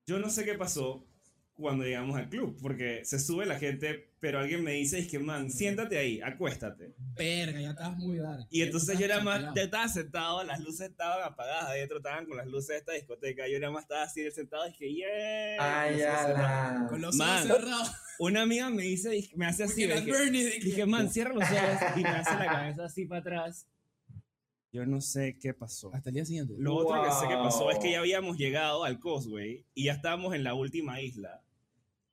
[0.06, 1.06] yo no sé qué pasó
[1.62, 5.20] cuando llegamos al club, porque se sube la gente, pero alguien me dice, es que,
[5.20, 6.94] man, siéntate ahí, acuéstate.
[7.16, 8.48] Verga, ya estabas muy dark.
[8.50, 12.38] Y entonces yo era más, yo estaba sentado, las luces estaban apagadas adentro, estaban con
[12.38, 15.82] las luces de esta discoteca, yo era más estaba así sentado, y dije, yeah.
[15.82, 16.88] Ay, ojos ya la.
[16.90, 17.92] Con los ojos cerrados.
[18.20, 21.98] Una amiga me dice, me hace así, dije, Bernie, dije, dije, man, cierra los ojos,
[21.98, 23.68] y me hace la cabeza así para atrás.
[24.74, 25.94] Yo no sé qué pasó.
[25.94, 26.54] Hasta el día siguiente.
[26.58, 27.92] Lo otro que sé que pasó es que Wow.
[27.92, 31.42] ya habíamos llegado al Causeway y ya estábamos en la última isla.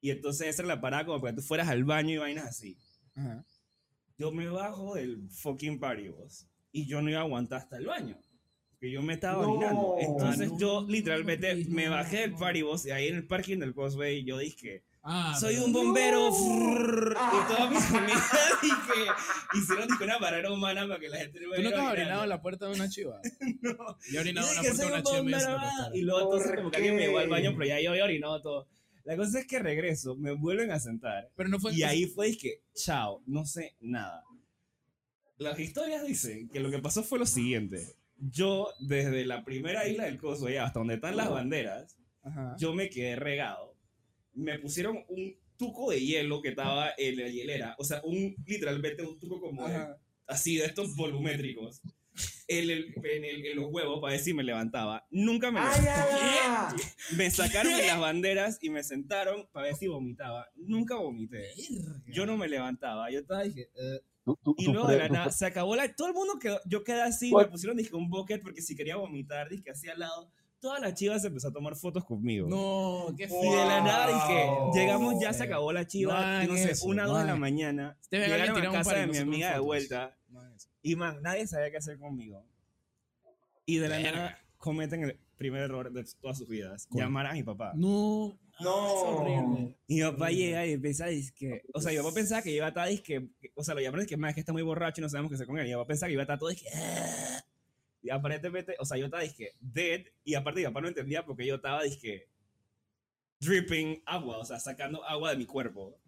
[0.00, 2.46] Y entonces esa era la parada como para que tú fueras al baño y vainas
[2.46, 2.76] así.
[3.16, 3.44] Ajá.
[4.16, 7.86] Yo me bajo del fucking party bus y yo no iba a aguantar hasta el
[7.86, 8.16] baño.
[8.70, 9.50] Porque yo me estaba No.
[9.52, 9.96] orinando.
[9.98, 11.92] Entonces Ah, no, yo literalmente no, me no.
[11.92, 15.56] bajé del party bus y ahí en el parking del Causeway yo dije, Ah, soy
[15.56, 16.28] un bombero.
[16.30, 16.34] No.
[16.34, 18.16] frrrr, y toda mi familia
[18.62, 19.10] dije,
[19.54, 21.92] hicieron dije, una parada humana para que la gente no ¿Tú nunca has orinando.
[21.92, 23.20] orinado en la puerta de una chiva?
[23.62, 23.96] No.
[24.12, 25.18] Yo Y en la puerta de una un chiva.
[25.20, 27.80] y me ah, luego entonces ¿Por como que alguien me llevó al baño, pero ya
[27.80, 28.68] yo había orinado todo.
[29.08, 31.30] La cosa es que regreso, me vuelven a sentar.
[31.34, 31.74] Pero no fue.
[31.74, 34.22] Y ahí fue que, chao, no sé nada.
[35.38, 37.94] Las historias dicen que lo que pasó fue lo siguiente.
[38.18, 42.54] Yo, desde la primera isla del Coso, ya hasta donde están las banderas, Ajá.
[42.58, 43.74] yo me quedé regado.
[44.34, 47.76] Me pusieron un tuco de hielo que estaba en la hielera.
[47.78, 49.86] O sea, un, literalmente un tuco como de-
[50.26, 51.80] así de estos volumétricos.
[52.48, 55.06] En, el- en el- en los huevos para ver si me levantaba.
[55.10, 56.74] Nunca me levantaba.
[57.16, 60.46] Me sacaron de las banderas y me sentaron para ver si vomitaba.
[60.56, 61.48] Nunca vomité.
[62.06, 63.10] Yo no me levantaba.
[63.10, 63.68] Yo estaba dije.
[64.24, 65.92] Tú- tú- y tú luego de la nada se acabó la.
[65.94, 66.60] Todo el mundo quedó.
[66.66, 67.30] Yo quedé así.
[67.32, 67.44] What?
[67.46, 70.30] Me pusieron dije, un bucket porque si quería vomitar, dije así al lado.
[70.60, 72.48] Todas las chivas se empezó a tomar fotos conmigo.
[72.48, 73.40] No, qué Y feo.
[73.60, 76.18] de la nada dije, llegamos, ya se acabó la No chiva.
[76.18, 77.96] hagan No sé, eso, una, no dos de la mañana.
[78.10, 79.66] Llegaron a casa y de no mi amiga de fotos.
[79.66, 80.17] vuelta.
[80.88, 82.42] Y man, nadie sabía qué hacer conmigo.
[83.66, 84.12] Y de la Verga.
[84.12, 86.86] nada cometen el primer error de todas sus vidas.
[86.90, 87.04] ¿Cuál?
[87.04, 87.72] Llamar a mi papá.
[87.74, 88.38] No.
[88.58, 88.74] No.
[88.74, 89.76] Ah, es horrible.
[89.86, 92.50] Y mi papá llega y empieza a decir que, o sea, mi papá pensaba que
[92.52, 95.00] iba a estar, que, o sea, lo llamaron es que más que está muy borracho
[95.00, 95.66] y no sabemos qué hacer con él.
[95.66, 97.44] Y mi papá pensaba que iba a estar todo, que, "Ah".
[98.02, 101.44] y aparentemente, o sea, yo estaba, dije, dead, y aparte mi papá no entendía porque
[101.46, 102.26] yo estaba, dije,
[103.40, 105.98] dripping agua, o sea, sacando agua de mi cuerpo,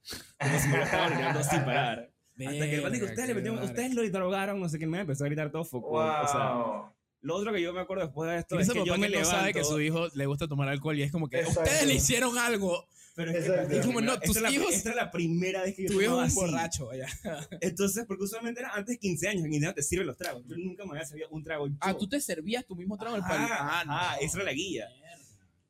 [0.41, 2.11] como si me lo estaba orinando sin parar.
[2.47, 5.27] Hasta que el Verga, ustedes, le ustedes lo drogaron, no sé qué, me empezó a
[5.29, 5.91] gritar todo foco.
[5.99, 6.85] O sea, Wow.
[7.23, 9.13] lo otro que yo me acuerdo después de esto es que papá yo me que
[9.15, 11.63] no levanto, sabe que su hijo le gusta tomar alcohol y es como que Exacto.
[11.63, 12.87] ustedes le hicieron algo.
[13.17, 15.11] pero es que es como, primera- no, tus esta es la- hijos- esta es la
[15.11, 16.35] primera vez que yo Tu hijo es un así.
[16.37, 16.89] borracho.
[16.95, 17.07] Ya.
[17.61, 20.43] Entonces, porque usualmente era antes de 15 años, en 15 años te sirven los tragos.
[20.47, 21.67] Yo nunca me había servido un trago.
[21.67, 21.75] yo.
[21.81, 23.47] Ah, tú te servías tu mismo trago al palo.
[23.51, 24.87] Ah, ajá, esa era la guía.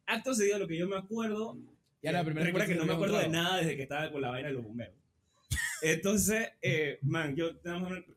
[0.06, 1.56] Acto seguido, lo que yo me acuerdo.
[2.02, 4.22] Ya la primera Recuerda que, se no me acuerdo de nada desde que estaba con
[4.22, 4.94] la vaina de los bomberos.
[5.82, 7.50] Entonces, eh, man, yo,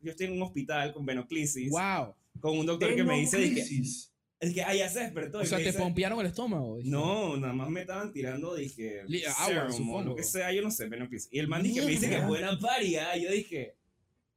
[0.02, 1.70] yo estoy en un hospital con venoclisis.
[1.70, 2.14] Wow.
[2.40, 4.12] Con un doctor que me dice que, Venoclisis.
[4.40, 5.38] es que, ya se despertó.
[5.38, 6.78] O sea, te dice- pompearon el estómago.
[6.78, 6.90] dije.
[6.90, 9.02] No, nada más me estaban tirando, dije,
[9.38, 10.02] agua, supongo.
[10.10, 11.28] lo que sea, yo no sé, venoclisis.
[11.32, 12.18] Y el man dije, me dice que
[12.60, 13.16] paria.
[13.16, 13.76] Y yo dije,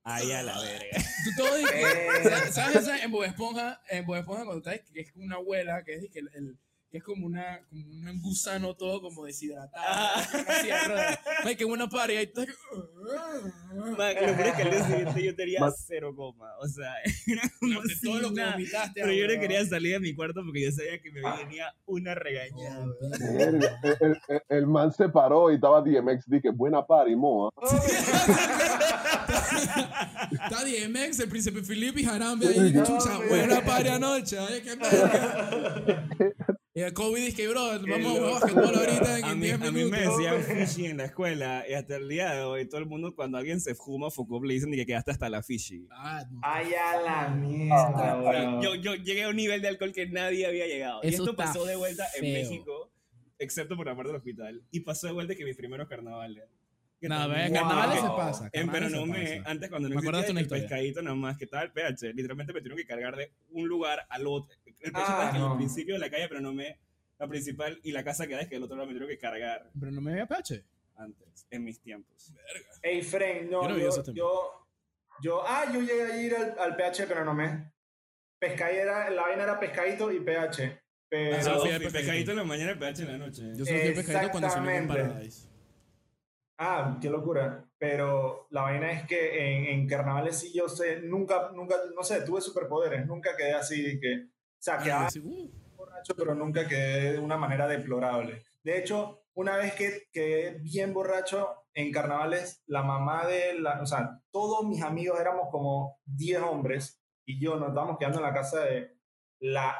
[0.03, 1.03] ay, a la verga.
[1.25, 3.81] Tú todo dije, Eh, ¿Sabes en Bob Esponja?
[3.89, 6.57] En Bob Esponja cuando estás que es una abuela, que es, que el, el-
[6.89, 9.83] que es como, una, como un gusano todo como deshidratado.
[9.85, 10.25] Ah.
[10.47, 11.01] Así, arroz.
[11.43, 12.21] Ay, qué buena paria.
[12.21, 12.45] Y tú,
[13.97, 15.71] Man, lo peor es que al día siguiente yo tenía Man.
[15.85, 16.49] cero coma.
[16.61, 16.93] O sea,
[17.27, 19.01] era como de todo lo que vomitaste.
[19.01, 22.15] Pero yo no quería salir de mi cuarto porque yo sabía que me venía una
[22.15, 22.85] regañada.
[23.33, 27.51] Verga, El, el- el- el man se paró y estaba DMX, dije, buena party, moa.
[30.31, 32.71] Está DMX, el príncipe Felipe y Jarambe ahí.
[32.73, 34.37] que chucha, buena paria anoche.
[34.39, 34.77] Ay, qué.
[36.77, 37.59] Y el COVID dice que, bro,
[37.89, 39.91] vamos a jugar basquetbol ahorita A en mí, 10 a mí minutos.
[39.99, 43.15] me decían fishy en la escuela y hasta el día de hoy todo el mundo
[43.15, 45.87] cuando alguien se fuma foco le dicen que quedaste hasta la fishy.
[45.89, 46.39] Ah, no.
[46.43, 48.61] Ay, a la mierda, weón.
[48.61, 50.99] Yo, yo llegué a un nivel de alcohol que nadie había llegado.
[51.01, 52.33] y Eso esto está pasó de vuelta en feo.
[52.43, 52.91] México,
[53.39, 54.63] excepto por la parte del hospital.
[54.69, 56.43] Y pasó de vuelta que mis primeros carnavales.
[56.99, 58.09] Que Nada, también- ve, carnavales Wow.
[58.09, 58.49] se pasa.
[58.53, 59.49] En pero no se me, pasa.
[59.51, 62.59] antes cuando no Me existía el pescadito nada más que estaba el PH, literalmente me
[62.59, 64.55] tuvieron que cargar de un lugar al otro.
[64.65, 65.51] El PH Ah, estaba en no.
[65.51, 66.79] el principio de la calle, pero no me,
[67.19, 69.19] la principal y la casa que da es que el otro lado me tuvieron que
[69.19, 70.63] cargar Pero no me había peche.
[70.95, 72.33] antes, en mis tiempos.
[72.81, 74.67] Ey, Fren, no, Yo no yo, yo,
[75.21, 77.71] yo, ah, yo llegué a ir al, al PH, pero no me.
[78.39, 80.81] Pescadera, la vaina era pescadito y PH.
[81.09, 82.31] Pero, Ah, Pero fui al pescadito.
[82.31, 83.41] en la mañana y PH en la noche.
[83.55, 84.93] Yo el pescadito cuando en Exactamente.
[84.93, 85.46] Paradise.
[86.57, 87.63] Ah, qué locura.
[87.77, 92.21] Pero la vaina es que en, en carnavales sí yo sé, nunca, nunca, no sé,
[92.21, 97.19] tuve superpoderes, nunca quedé así que, o sea, quedaba uh, borracho, pero nunca quedé de
[97.19, 98.41] una manera deplorable.
[98.63, 103.85] De hecho, una vez que quedé bien borracho en carnavales, la mamá de la, o
[103.85, 108.33] sea, todos mis amigos éramos como 10 hombres y yo nos estábamos quedando en la
[108.33, 108.97] casa de
[109.39, 109.79] la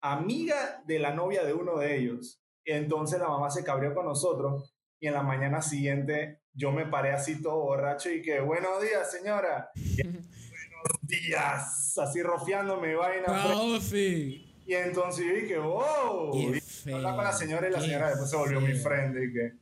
[0.00, 2.40] amiga de la novia de uno de ellos.
[2.64, 7.12] Entonces la mamá se cabrió con nosotros y en la mañana siguiente yo me paré
[7.12, 9.70] así todo borracho y que buenos días señora.
[9.74, 13.26] Y, buenos días, así rofiándome vaina.
[13.44, 14.44] Profi.
[14.66, 16.34] Y entonces yo dije, wow.
[16.36, 19.16] Y hablaba con la señora y la qué señora después se volvió mi friend.
[19.16, 19.52] Y que,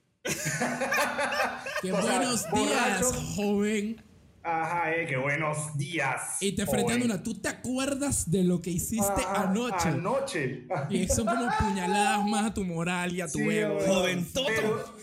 [1.82, 3.12] Qué O sea, buenos días, borracho.
[3.36, 4.02] joven.
[4.42, 6.38] ajá, eh, que buenos días.
[6.40, 6.80] Y te joven.
[6.80, 7.22] enfrentan una.
[7.22, 9.88] ¿Tú te acuerdas de lo que hiciste Ajá, anoche?
[9.88, 10.66] Anoche.
[10.90, 13.78] Y son como puñaladas más a tu moral y a tu Sí, ego.
[13.86, 14.26] Joven.
[14.34, 14.96] Pero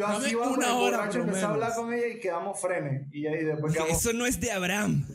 [0.00, 3.06] Yo Dame así una el hora, borracho, empecé a hablar con ella y quedamos frenes.
[3.12, 3.98] Y ahí después quedamos...
[3.98, 5.06] Eso no es de Abraham.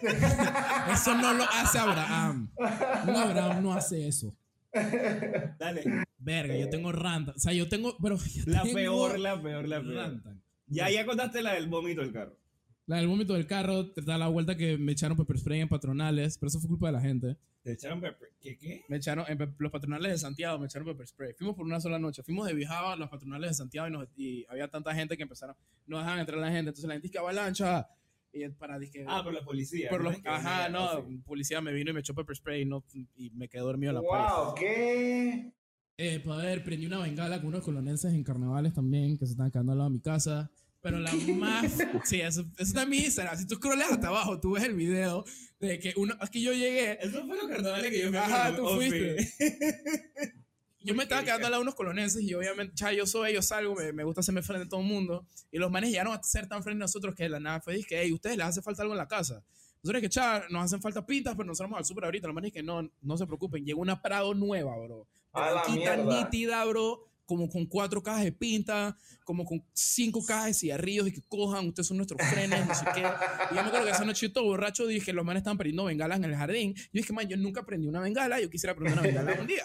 [0.90, 2.50] Eso no lo hace Abraham.
[2.56, 4.34] Un Abraham no hace eso.
[4.72, 5.84] Dale.
[6.16, 7.32] Verga, yo tengo ranta.
[7.36, 7.94] O sea, yo tengo.
[8.00, 9.94] Pero yo La tengo peor, la peor, la peor.
[9.94, 10.42] Rantan.
[10.66, 12.38] Ya, ya contaste la del vómito del carro.
[12.86, 15.68] La del vómito del carro, te da la vuelta que me echaron pepper spray en
[15.68, 17.36] patronales, pero eso fue culpa de la gente.
[17.62, 18.28] Te echaron pepper.
[18.40, 18.84] ¿Qué qué?
[18.88, 21.32] Me echaron en los patronales de Santiago, me echaron pepper spray.
[21.34, 22.24] Fuimos por una sola noche.
[22.24, 25.22] Fuimos de viajaba a los patronales de Santiago y, nos- y había tanta gente que
[25.22, 25.54] empezaron,
[25.86, 26.70] no dejaban entrar la gente.
[26.70, 27.86] Entonces la gente dice que avalancha.
[28.32, 29.04] Y para disque.
[29.06, 29.88] Ah, por la policía.
[29.90, 32.82] por ajá, no, un policía me vino y me echó pepper spray y, no,
[33.14, 34.44] y me quedé dormido en la pared.
[34.44, 35.52] wow, ¿qué?
[35.98, 39.72] Eh, poder, prendí una bengala con unos colonenses en carnavales también, que se estaban quedando
[39.72, 40.50] al lado de mi casa.
[40.82, 41.72] Pero la más.
[42.04, 43.38] Sí, eso, eso está en mi Instagram.
[43.38, 45.24] Si tú scrolleas hasta abajo, tú ves el video
[45.60, 46.14] de que uno.
[46.20, 46.98] Es que yo llegué.
[47.00, 48.88] Eso fue los carnavales que yo me Ajá, tú Ofi.
[48.90, 49.32] fuiste.
[50.84, 53.76] Yo me estaba quedando al lado unos colonenses y obviamente, ya yo soy, yo salgo,
[53.76, 55.24] me, me gusta hacerme frente a todo el mundo.
[55.52, 57.74] Y los manes llegaron a ser tan frente a nosotros que de la nada fue,
[57.74, 59.44] dije, hey, ¿ustedes les hace falta algo en la casa?
[59.84, 62.26] Nosotros que, cha, nos hacen falta pintas, pero nosotros vamos al súper ahorita.
[62.26, 65.06] Los manes que no, no se preocupen, llegó una Prado nueva, bro.
[65.32, 66.24] A la Blanquita, mierda.
[66.24, 67.08] nítida, bro.
[67.32, 71.66] Como con cuatro cajas de pinta, como con cinco cajas de cigarrillos y que cojan,
[71.68, 73.00] ustedes son nuestros frenes, no sé qué.
[73.00, 75.84] Y yo me acuerdo que esa noche yo todo borracho dije, los manes estaban prendiendo
[75.84, 76.74] bengalas en el jardín.
[76.74, 79.64] Yo dije, man, yo nunca prendí una bengala, yo quisiera prender una bengala un día.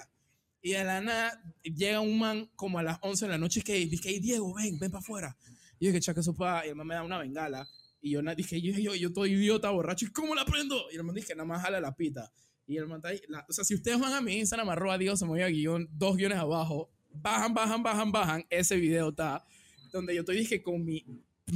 [0.62, 3.74] Y de la nada llega un man como a las 11 de la noche que
[3.76, 5.38] dice, hey, Diego, ven, ven para afuera.
[5.78, 6.66] Y yo dije, chaca, eso pa.
[6.66, 7.68] Y el man me da una bengala.
[8.02, 10.86] Y yo dije, yo, yo, yo todo idiota, borracho, ¿y cómo la prendo?
[10.92, 12.32] Y el man dije, nada más jala la pita.
[12.66, 14.98] Y el man está ahí, la- o sea, si ustedes van a mi Instagram, arroba
[14.98, 16.90] Diego, se me guion, dos guiones abajo,
[17.22, 19.46] bajan, bajan, bajan, bajan, ese video está,
[19.92, 21.06] donde yo estoy, dije, con mi,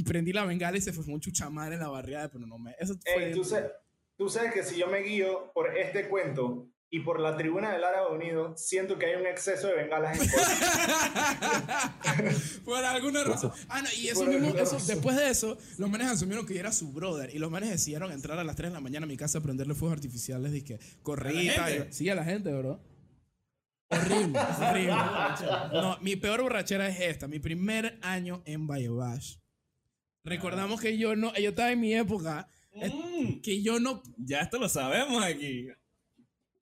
[0.06, 2.94] prendí la bengala y se fue un chuchamar en la barriada, pero no me, eso
[3.14, 3.28] fue...
[3.28, 3.72] Ey, tú, sa-
[4.16, 7.82] tú sabes que si yo me guío por este cuento y por la tribuna del
[7.84, 10.28] Árabe Unido, siento que hay un exceso de bengalas en
[12.64, 13.50] Por alguna razón.
[13.68, 16.60] Ah, no, y eso Por mismo, eso, después de eso, los manes asumieron que yo
[16.60, 17.34] era su brother.
[17.34, 19.40] Y los manes decidieron entrar a las 3 de la mañana a mi casa a
[19.40, 20.52] prenderle fuegos artificiales.
[20.52, 21.86] Dije, corrida.
[21.90, 22.78] Sí, a la gente, bro.
[23.92, 24.38] Horrible,
[24.68, 24.94] horrible.
[25.72, 27.28] No, mi peor borrachera es esta.
[27.28, 29.36] Mi primer año en Vallevash.
[30.24, 34.58] Recordamos que yo no, yo estaba en mi época, Mm, que yo no, ya esto
[34.58, 35.68] lo sabemos aquí.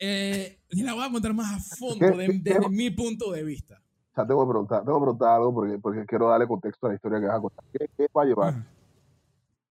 [0.01, 3.81] eh, y la voy a contar más a fondo de- desde mi punto de vista.
[4.11, 6.91] O sea, tengo que preguntar, tengo que preguntar algo porque, porque quiero darle contexto a
[6.91, 7.65] la historia que vas a contar.
[7.73, 8.35] ¿Qué, qué a Bye,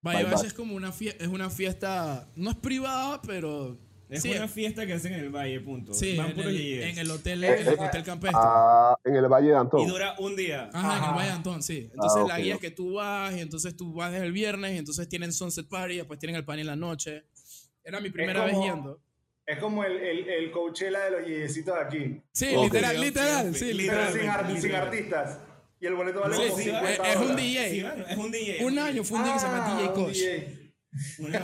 [0.02, 0.46] Valle bye.
[0.46, 3.76] es como una fiesta, es una fiesta, no es privada, pero
[4.10, 5.94] Es sí, una fiesta que hacen en el valle, punto.
[5.94, 6.84] sí, Van en el, yeyes.
[6.92, 8.40] en el hotel, Eh, en el eh, hotel campestre.
[8.42, 9.80] Ah, en el Valle de Antón.
[9.82, 10.68] Y dura un día.
[10.72, 11.10] Ajá, en el.
[11.14, 11.88] Valle de Antón, sí.
[11.92, 14.74] Entonces Ah, la guía es que tú vas y entonces tú vas desde el viernes
[14.74, 17.24] y entonces tienen Sunset Party, después tienen el pan en la noche.
[17.84, 19.00] Era mi primera vez como- yendo.
[19.46, 22.22] Es como el, el, el Coachella de los yeyecitos de aquí.
[22.32, 24.12] Sí, literal, literal, sí, Pero literal.
[24.12, 25.38] sin, ar- sin artistas.
[25.80, 27.36] Y el boleto vale No, como sí, 50 es- es un.
[27.36, 27.70] DJ.
[27.70, 28.64] Sí, bueno, es un DJ.
[28.64, 30.12] Un año fue un día que se llama Ah, DJ Kosh.
[30.18, 30.59] DJ.
[31.18, 31.38] Una.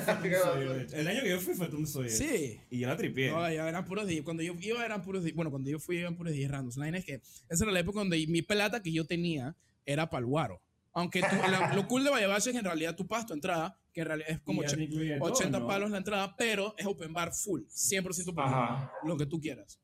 [0.93, 2.11] El año que yo fui fue Tom Sawyer.
[2.11, 2.61] Sí.
[2.71, 3.31] Y yo la tripié.
[3.31, 4.23] No, ya eran puros DJs.
[4.23, 5.35] Cuando yo iba eran puros DJs.
[5.37, 6.77] Bueno, cuando yo fui eran puros DJs randoms.
[6.77, 10.21] La es que esa era la época donde mi plata que yo tenía era para
[10.21, 10.61] el guaro.
[10.93, 13.79] Aunque tú- la- lo cool de Vallabache es que en realidad tú pagas tu entrada,
[13.93, 15.67] que en realidad es como Y ya och- te incluye todo, 80 ¿no?
[15.67, 18.93] palos la entrada, pero es open bar full, 100% open bar, Ajá.
[19.05, 19.79] lo que tú quieras.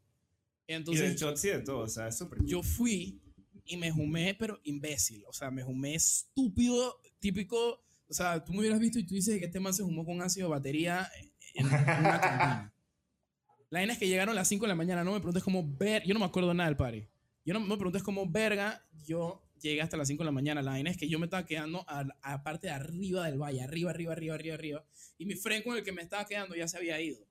[0.67, 3.21] Y de Entonces shots y de todo, o sea, es súper yo fui
[3.67, 5.23] y me jumé, pero imbécil.
[5.29, 7.85] O sea, me jumé estúpido, típico.
[8.13, 10.21] O sea, tú me hubieras visto y tú dices que este man se jumó con
[10.21, 11.09] ácido de batería
[11.55, 12.75] en una cantina.
[13.71, 15.03] La vaina es que llegaron a las 5 de la mañana.
[15.03, 16.03] No me preguntes cómo ver.
[16.05, 17.09] Yo no me acuerdo nada del party.
[17.47, 18.87] Yo no me preguntes cómo verga.
[19.07, 20.61] Yo llegué hasta las 5 de la mañana.
[20.61, 23.63] La vaina es que yo me estaba quedando a la parte de arriba del valle.
[23.63, 24.85] Arriba, arriba, arriba, arriba, arriba.
[25.17, 27.27] Y mi friend con el que me estaba quedando ya se había ido.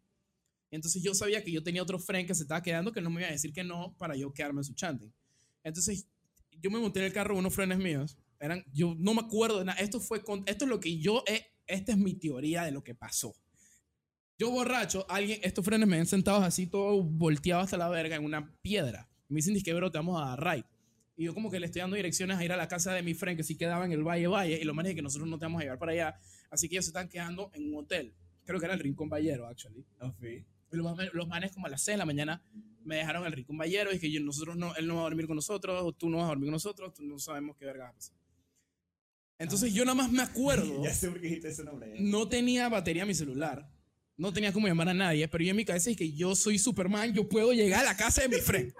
[0.72, 3.22] Entonces yo sabía que yo tenía otro friend que se estaba quedando que no me
[3.22, 5.14] iba a decir que no para yo quedarme en su chanting.
[5.64, 6.08] Entonces
[6.60, 8.18] yo me monté en el carro unos frenes míos.
[8.42, 9.80] Eran, yo no me acuerdo de nada.
[9.80, 12.84] Esto fue con, esto es lo que yo he, esta es mi teoría de lo
[12.84, 13.34] que pasó.
[14.38, 18.26] Yo borracho, alguien, estos frenes me ven sentados así, todo volteado hasta la verga en
[18.26, 19.08] una piedra.
[19.30, 20.66] Me dicen, que bro, te vamos a dar right.
[21.16, 23.14] Y yo como que le estoy dando direcciones a ir a la casa de mi
[23.14, 24.60] friend que sí quedaba en el Valle Valle.
[24.60, 26.20] Y lo más es que nosotros no te vamos a llevar para allá.
[26.50, 28.16] Así que ellos se están quedando en un hotel.
[28.44, 29.86] Creo que era el Rincón Ballero, actually.
[30.00, 30.44] Okay.
[30.72, 32.44] Y los, manes- los manes como a las 6 de la mañana
[32.84, 35.28] me dejaron el rincón ballero y que yo, nosotros no, él no va a dormir
[35.28, 37.84] con nosotros, o tú no vas a dormir con nosotros, tú no sabemos qué verga
[37.84, 38.16] va a pasar.
[39.42, 41.96] Entonces yo nada más me acuerdo, Ya sé por qué dijiste ese nombre.
[42.00, 43.68] no tenía batería en mi celular,
[44.18, 46.60] no tenía como llamar a nadie, pero yo en mi cabeza es que yo soy
[46.60, 48.74] Superman, yo puedo llegar a la casa de mi friend,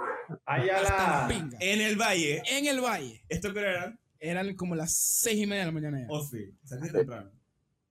[0.46, 1.28] Allá la la.
[1.28, 2.42] pinga, En el valle.
[2.50, 3.22] en el valle.
[3.28, 3.98] ¿Esto qué era?
[4.20, 6.08] Eran como las 6 y media de la mañana ya.
[6.10, 6.56] Ofi.
[6.64, 7.32] Saliste temprano.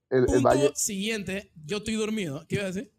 [0.09, 2.91] El, el Punto Valle, siguiente, yo estoy dormido, ¿qué iba a decir?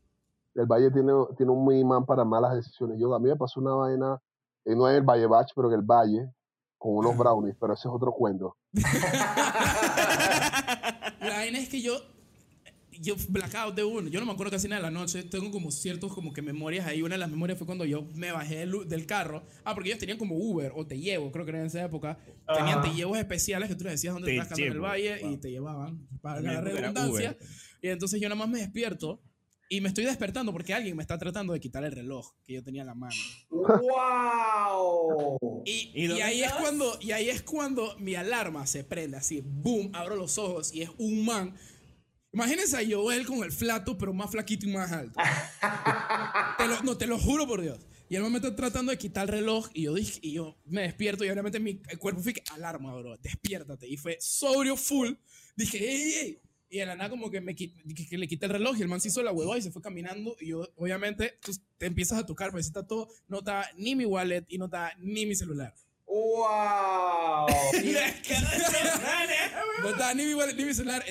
[0.55, 2.99] el Valle tiene, tiene un imán para malas decisiones.
[3.01, 4.20] Yo, a mí me pasó una vaina,
[4.66, 6.29] eh, no en el Valle Bach, pero en el Valle,
[6.83, 8.57] con unos brownies, pero ese es otro cuento.
[11.20, 12.03] La vaina es que yo,
[12.91, 14.09] yo blackout de uno.
[14.09, 15.22] Yo no me acuerdo casi nada de la noche.
[15.22, 17.01] Tengo como ciertos como que memorias ahí.
[17.01, 19.45] Una de las memorias fue cuando yo me bajé del, del carro.
[19.62, 22.18] Ah, porque ellos tenían como Uber o te llevo, creo que era en esa época.
[22.53, 25.30] Tenían te llevos especiales que tú les decías dónde Te estás en el valle wow.
[25.30, 27.39] y te llevaban para la redundancia.
[27.80, 29.20] Y entonces yo nada más me despierto
[29.77, 32.62] y me estoy despertando porque alguien me está tratando de quitar el reloj que yo
[32.62, 33.14] tenía en la mano.
[33.51, 35.39] ¡Wow!
[35.64, 39.41] Y, ¿Y y ahí es cuando y ahí es cuando mi alarma se prende así,
[39.45, 41.55] boom, abro los ojos y es un man.
[42.33, 45.20] Imagínense a Joel con el flato, pero más flaquito y más alto.
[46.59, 47.79] Te lo- no, te lo juro por Dios.
[48.09, 50.83] Y él me está tratando de quitar el reloj y yo, dije, y yo me
[50.83, 53.87] despierto y obviamente mi cuerpo fue que alarma, bro, despiértate.
[53.89, 55.12] Y fue sobrio full.
[55.57, 56.39] Dije, ey, ey.
[56.73, 57.70] Y de la nada como que, me, que,
[58.09, 59.83] que le quité el reloj y el man se hizo la hueva y se fue
[59.83, 60.39] caminando.
[60.41, 64.07] Y yo, obviamente, tú te empiezas a tocar, pero está todo, no está ni mi
[64.07, 65.75] wallet y no está ni mi celular.
[66.07, 67.47] ¡Wow!
[69.83, 71.05] No estaba ni mi wallet ni mi celular.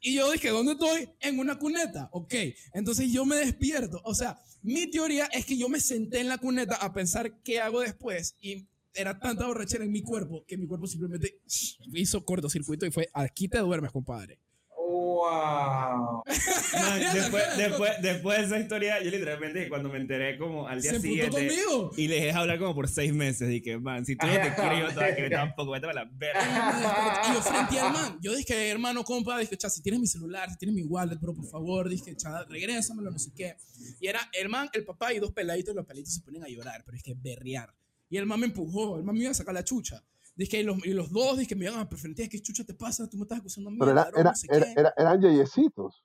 [0.00, 1.08] Y yo dije, ¿dónde estoy?
[1.18, 2.08] En una cuneta.
[2.12, 2.34] Ok.
[2.74, 4.00] Entonces yo me despierto.
[4.04, 7.58] O sea, mi teoría es que yo me senté en la cuneta a pensar qué
[7.58, 8.36] hago después.
[8.40, 11.40] Y era tanta borrachera en mi cuerpo que mi cuerpo simplemente
[11.94, 14.38] hizo cortocircuito y fue, aquí te duermes, compadre.
[14.76, 16.22] ¡Wow!
[16.74, 20.92] Man, después, después, después de esa historia, yo literalmente cuando me enteré como al día
[20.92, 21.90] Se siguiente conmigo.
[21.96, 24.78] y le dejé hablar como por seis meses, dije, man, si tú no te quieres,
[24.78, 27.22] yo no te voy a querer tampoco, vete a la verga.
[27.28, 30.50] Y yo frente al man, yo dije, hermano, compa, dije, cha, si tienes mi celular,
[30.50, 33.56] si tienes mi wallet, bro, por favor, dije, cha, regrésamelo, no sé qué.
[34.00, 36.48] Y era el man, el papá y dos peladitos, y los peladitos se ponen a
[36.48, 37.72] llorar, pero es que berrear.
[38.10, 40.02] Y el man me empujó, el man me iba a sacar la chucha.
[40.36, 43.08] Dije, y los, y los dos, dije, me iban a preferir, ¿qué chucha te pasa?
[43.08, 45.20] Tú me estás acusando a mí, Pero era, ladrón, era, no sé era, era- eran
[45.20, 46.04] yeyecitos.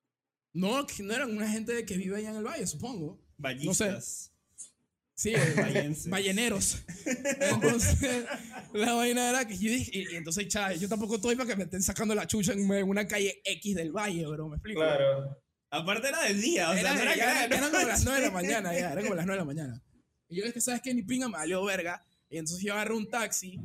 [0.54, 3.20] No, que no eran una gente que vive allá en el valle, supongo.
[3.38, 4.32] Ballistas.
[5.16, 6.78] Sí, eh, balleneros.
[7.42, 8.26] Entonces,
[8.74, 11.56] la vaina era que yo dije, y, y entonces, cha, yo tampoco estoy para que
[11.56, 14.80] me estén sacando la chucha en en una calle X del valle, bro, ¿me explico?
[14.80, 15.38] Claro.
[15.72, 18.20] Aparte era del día, o sea, Era- no era era de eran como las 9
[18.22, 19.84] de la mañana, ya, eran como las 9 de la mañana.
[20.30, 20.94] Y yo es que, ¿sabes qué?
[20.94, 22.06] Ni pinga me valió verga.
[22.30, 23.60] Y entonces yo agarré un taxi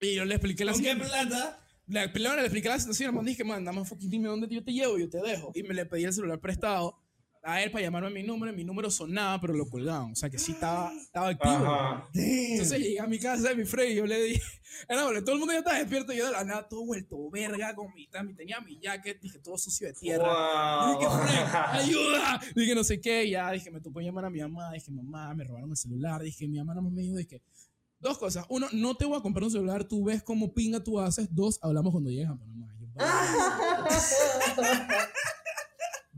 [0.00, 1.64] y yo le expliqué la ¿Con qué plata?
[1.86, 4.62] Le, primero le expliqué la situación, el man dije, man, dame fucking dime dónde yo
[4.62, 5.52] te llevo, yo te dejo.
[5.54, 6.98] Y me le pedí el celular prestado
[7.48, 10.12] a él para llamarme a mi número, mi número sonaba, pero lo colgaban.
[10.12, 11.54] O sea que sí estaba, estaba activo.
[11.54, 12.06] Ajá.
[12.12, 14.42] Entonces llegué a mi casa de mi Frey y yo le dije,
[14.88, 17.74] era, bueno, todo el mundo ya estaba despierto, yo de la nada todo vuelto verga
[17.74, 20.92] con mi, tenía mi jacket, dije todo sucio de tierra.
[20.92, 21.10] Dije.
[21.10, 21.36] Frey,
[21.72, 22.38] ayuda.
[22.54, 25.44] Dije, no sé qué, ya, dije, me tocó llamar a mi mamá, dije, mamá, me
[25.44, 27.40] robaron el celular, dije, mi mamá no me dijo, dije,
[27.98, 31.00] dos cosas, uno, no te voy a comprar un celular, tú ves cómo pinga tú
[31.00, 32.68] haces, dos, hablamos cuando llegues a Panamá.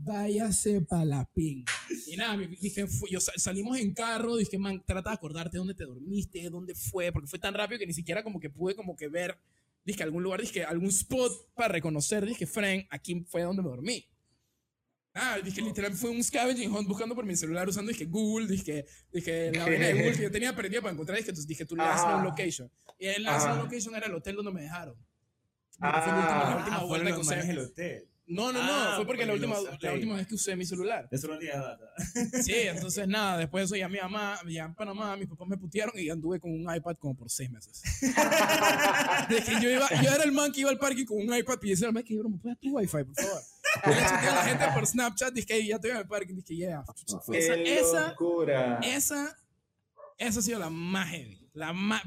[0.03, 1.71] Váyase para la pinga.
[2.07, 5.83] Y nada, dije, yo sal- salimos en carro, dije, man, trata de acordarte dónde te
[5.85, 9.07] dormiste, dónde fue, porque fue tan rápido que ni siquiera como que pude como que
[9.07, 9.37] ver,
[9.85, 14.05] dije, algún lugar, dije, algún spot para reconocer, dije, Frank, aquí fue donde me dormí.
[15.13, 18.85] Ah, dije, literal, fue un scavenging hunt buscando por mi celular usando, dije, Google, dije,
[19.11, 21.75] dije, la vaina de Google que yo tenía perdida para encontrar, dije, entonces dije, tu
[21.75, 22.71] last known location.
[22.97, 24.95] Y el last known location era el hotel donde me dejaron.
[25.77, 28.07] Porque fue la última, la Ah, última Ah, vuelta manes del hotel.
[28.27, 30.65] No, no, no, Ah, fue porque la última, usaste la última vez que usé mi
[30.65, 31.05] celular.
[31.11, 31.83] Eso no tiene data.
[32.43, 35.57] Sí, entonces nada, después de eso ya mi mamá, ya en Panamá, mis papás me
[35.57, 37.81] putearon y anduve con un iPad como por seis meses.
[39.29, 41.57] De que yo, iba, yo era el man que iba al parque con un iPad
[41.63, 43.41] y decía al man que, bro, ¿me puedes tu wifi, por favor?
[43.85, 46.55] Y le a la gente por Snapchat, dije, "Hey, ya estoy en el parque, dije,
[46.55, 46.83] yeah.
[47.33, 48.79] Esa, Qué esa, locura.
[48.83, 49.37] esa,
[50.17, 52.01] esa ha sido la más heavy, la más.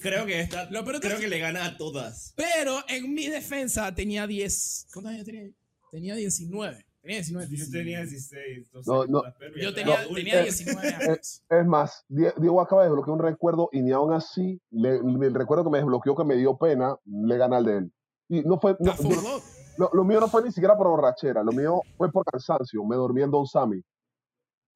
[0.00, 0.70] Creo que esta.
[0.70, 2.32] Lo peor es creo que- que le gana a todas.
[2.36, 5.50] Pero en mi defensa tenía 10, ¿cuántos años tenía?
[5.90, 6.84] Tenía 19.
[7.02, 7.56] Tenía 19.
[7.56, 8.58] Yo tenía 16.
[8.66, 9.22] entonces, No, no.
[9.38, 10.14] pero Yo tenía, adulto.
[10.16, 11.42] tenía 19 años.
[11.48, 15.34] Es más, Die- Diego acaba de desbloquear un recuerdo y ni aún así, le- el
[15.34, 17.92] recuerdo que me desbloqueó que me dio pena, le gana al de él.
[18.28, 19.40] Y no fue, no, yo-
[19.78, 22.82] lo, lo mío no fue ni siquiera por borrachera, lo mío fue por cansancio.
[22.84, 23.80] Me dormí en Don Sammy.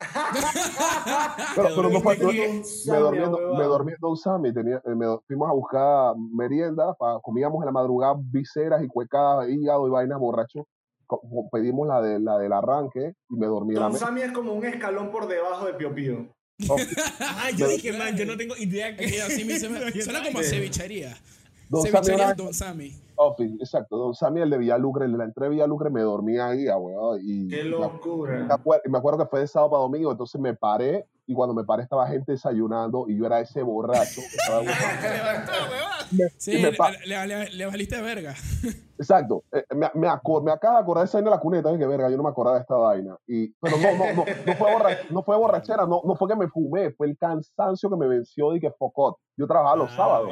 [1.56, 4.52] Pero, pero no fue, no- me, dormí, en Don- me dormí en Don Sammy.
[4.52, 9.86] Tenía, me fuimos a buscar merienda, pa- comíamos en la madrugada viseras y cuecadas, hígado
[9.86, 10.64] y vainas borrachos.
[11.52, 13.98] Pedimos la, de, la del arranque y me dormí en la Don.
[13.98, 16.26] Sammy es como un escalón por debajo de Pio Pío.
[17.20, 20.38] Ah, yo dije, man, yo no tengo idea que así me- se me- suena como
[20.38, 21.16] a cevichería.
[21.70, 22.92] Don Sammy cevichería era- Don Sammy.
[23.22, 26.00] Oh, sí, exacto, Don Sammy, el de Villalucre, el de la entrada de Villalucre, me
[26.00, 28.38] dormí ahí, ah, weón, y Qué locura.
[28.44, 31.54] me acuer- me acuerdo que fue de sábado para domingo, entonces me paré, y cuando
[31.54, 34.20] me paré estaba gente desayunando, y yo era ese borracho.
[34.22, 34.62] que estaba-
[36.12, 38.34] Me- Sí, me le, le- le- le valiste de verga.
[38.98, 41.78] exacto, eh, me, me, acor- me acaba de acordar de esa vaina de la cuneta,
[41.78, 44.52] que verga, yo no me acordaba de esta vaina, y, pero no, no, no, no,
[44.54, 47.96] fue, borra- no fue borrachera, no, no fue que me fumé, fue el cansancio que
[47.96, 50.30] me venció, y que focot, yo trabajaba los Ah, sábados.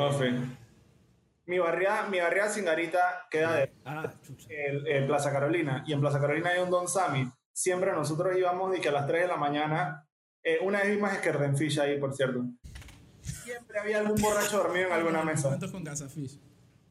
[1.49, 4.13] Mi barriada, mi barriada Singarita queda de Ah,
[4.51, 7.27] el, el Plaza Carolina y en Plaza Carolina hay un Don Sammy.
[7.55, 10.07] Siempre nosotros íbamos y que a las 3 de la mañana,
[10.43, 11.11] eh, una vez vimos
[11.57, 12.45] Fish ahí, por cierto.
[13.23, 15.45] Siempre había algún borracho dormido en alguna mesa.
[15.45, 16.39] Momentos con Gasafish.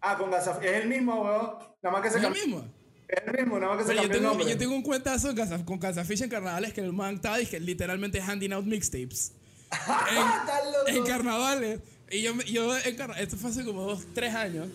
[0.01, 0.63] Ah, con Gasaf.
[0.63, 1.57] Es el mismo, weón.
[1.83, 2.45] Nada más que se ¿Es el cambió.
[2.45, 2.73] mismo?
[3.07, 5.63] Es el mismo, nada más que se yo cambió tengo, yo tengo un cuentazo en
[5.65, 9.33] con Gasafish en carnavales que el man estaba dije, literalmente handing out mixtapes.
[9.71, 10.87] En, Está loco.
[10.87, 11.79] en carnavales.
[12.09, 14.67] Y yo, yo esto fue hace como dos, tres años.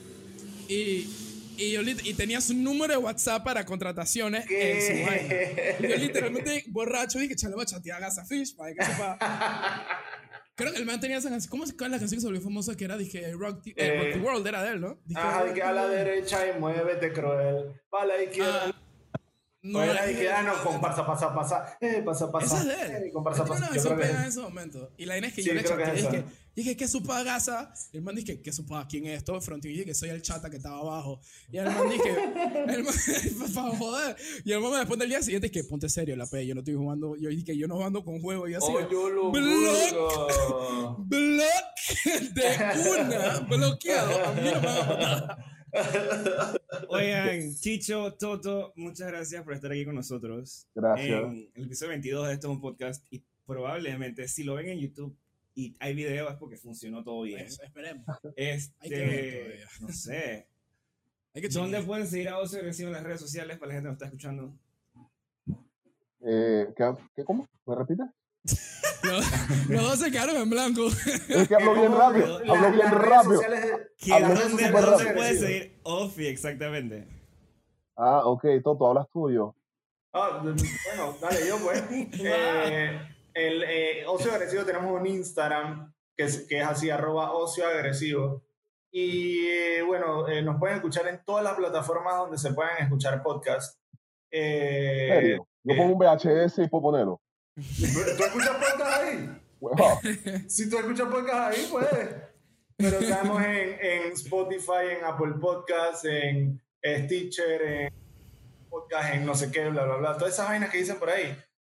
[0.69, 1.09] Y,
[1.57, 5.29] y yo y tenía su número de WhatsApp para contrataciones en su vaina.
[5.29, 5.77] ¿Qué?
[5.81, 9.19] Yo literalmente borracho dije, chale, voy a chatear a Gasafish para que sepa.
[10.55, 11.51] Creo que el man tenía esa canción.
[11.51, 12.77] ¿Cómo se la canción que se volvió famosa?
[12.77, 14.99] Que era, dije, Rock the, eh, Eh, Rock the World, era de él, ¿no?
[15.07, 15.97] Dije, Ajá, que a la World.
[15.97, 17.81] derecha y muévete cruel.
[17.93, 18.65] Va a la izquierda.
[18.67, 18.75] Ah,
[19.63, 21.79] no, No, era eh, de que, ah, no, comparsa, pasa, pasa.
[21.81, 22.47] Eh, pasa, pasa.
[22.47, 23.05] Esa es de él.
[23.05, 23.71] Eh, comparsa, pasa.
[23.73, 24.91] Yo creo que es en ese momento.
[24.97, 25.95] Y la vaina es que Sí, yo le chateé.
[25.95, 26.25] es Dije,
[26.57, 27.73] dije, ¿qué supa gasa?
[27.93, 29.41] Y el man dije, ¿qué supa quién es esto?
[29.41, 31.21] Front y dije que soy el chata que estaba abajo.
[31.53, 32.11] Y el man dije,
[32.75, 32.95] el man,
[33.55, 34.17] para joder.
[34.45, 36.45] Y el man me responde el día siguiente que ponte serio la P.
[36.45, 37.15] Yo no estoy jugando.
[37.17, 38.49] Yo dije yo no jugando con juego.
[38.49, 38.67] Y así.
[38.69, 40.99] Oh, yo lo Block.
[40.99, 43.41] Block de una.
[43.41, 44.25] Bloqueado.
[44.27, 45.52] A mí no me va a matar.
[46.89, 50.67] Oigan, Chicho, Toto, muchas gracias por estar aquí con nosotros.
[50.75, 51.23] Gracias.
[51.25, 54.81] En el episodio 22 de esto es un podcast y probablemente si lo ven en
[54.81, 55.17] YouTube
[55.55, 57.41] y hay video es porque funcionó todo bien.
[57.41, 58.05] Pues, esperemos.
[58.37, 59.67] Este, Hay que ver todavía.
[59.81, 60.47] no sé.
[61.35, 63.87] Hay que ¿Dónde pueden seguir a Ocio Agresivo en las redes sociales para la gente
[63.87, 64.55] que nos está escuchando?
[66.21, 67.49] Eh, ¿qué, qué, ¿Cómo?
[67.67, 68.07] ¿Me repites?
[69.03, 70.87] Los, los dos se quedaron en blanco.
[71.29, 73.35] Es que hablo bien rápido, hablo bien rápido.
[73.35, 77.09] sociales de- ¿Quién Hablo las redes dónde, puede seguir Ofi exactamente?
[77.97, 79.55] Ah, ok, Toto, hablas tuyo.
[80.13, 81.83] Ah, bueno, dale yo pues.
[82.25, 83.01] Eh,
[83.35, 88.43] el eh, ocio agresivo tenemos un Instagram que es, que es así, arroba ocio agresivo.
[88.91, 93.23] Y eh, bueno, eh, nos pueden escuchar en todas las plataformas donde se puedan escuchar
[93.23, 93.79] podcasts.
[94.31, 95.49] Eh, ¿En serio?
[95.65, 97.21] Yo pongo un VHS y puedo ponerlo.
[97.55, 99.29] ¿Tú escuchas podcast ahí?
[100.49, 101.87] Si tú escuchas podcast ahí, pues.
[102.77, 107.95] pero estamos en, en Spotify, en Apple Podcasts, en Stitcher, en
[108.69, 110.17] podcast, en no sé qué, bla, bla, bla.
[110.17, 111.37] Todas esas vainas que dicen por ahí.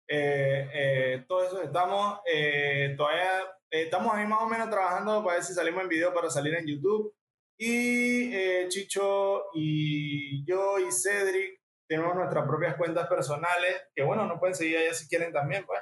[0.09, 5.37] Eh, eh, todo eso estamos eh, todavía eh, estamos ahí más o menos trabajando para
[5.37, 7.15] ver si salimos en video para salir en YouTube
[7.57, 11.62] y eh, Chicho y yo y Cedric
[11.93, 15.79] tenemos nuestras propias cuentas personales que bueno nos pueden seguir allá si quieren también pues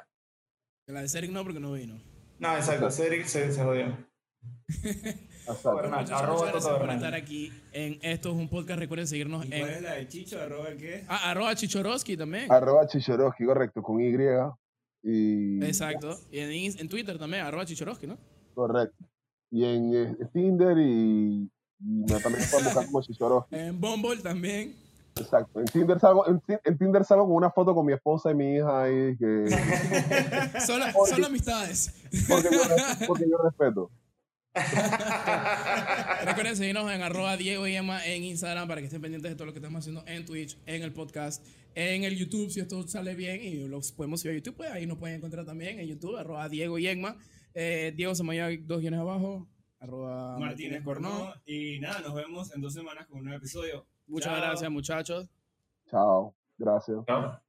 [0.87, 2.01] La de Cedric no, porque no vino.
[2.41, 3.97] no exacto Cedric se, se jodió
[5.41, 5.73] Exacto.
[5.73, 8.79] Bueno, arroba muchas gracias por estar aquí en Esto es un podcast.
[8.79, 10.41] Recuerden seguirnos ¿Y cuál es en la de Chicho?
[10.41, 11.05] ¿Arroba qué?
[11.09, 12.51] ah, arroba Chichorowski también.
[12.53, 14.15] Arroba Chichorowski, correcto, con Y.
[15.03, 16.17] Y, Exacto.
[16.31, 18.17] Y en, en Twitter también, arroba Chichorowski, ¿no?
[18.55, 19.05] Correcto.
[19.51, 21.51] Y en eh, Tinder y,
[21.81, 23.57] y me también pueden buscar como Chichorowski.
[23.57, 24.90] En Bumble también.
[25.21, 25.61] Exacto.
[25.61, 28.35] En Tinder salgo, en, Ti- en Tinder salgo con una foto con mi esposa y
[28.35, 29.45] mi hija ahí que
[30.67, 31.95] Porque- solo amistades.
[32.29, 33.91] porque yo, res- porque yo respeto.
[36.25, 39.47] Recuerden seguirnos en arroba Diego y Emma en Instagram para que estén pendientes de todo
[39.47, 43.15] lo que estamos haciendo en Twitch, en el podcast, en el YouTube, si esto sale
[43.15, 46.17] bien y los podemos subir a YouTube, pues ahí nos pueden encontrar también en YouTube,
[46.17, 47.17] arroba Diego y Emma.
[47.55, 49.49] Eh, Diego Samayoa, dos guiones abajo,
[49.81, 51.33] arroba Martínez Cornó.
[51.47, 53.87] Y nada, nos vemos en dos semanas con un nuevo episodio.
[54.11, 54.43] Muchas Chao.
[54.43, 55.29] gracias, muchachos.
[55.87, 56.35] Chao.
[56.59, 56.99] Gracias.
[57.07, 57.41] ¿no?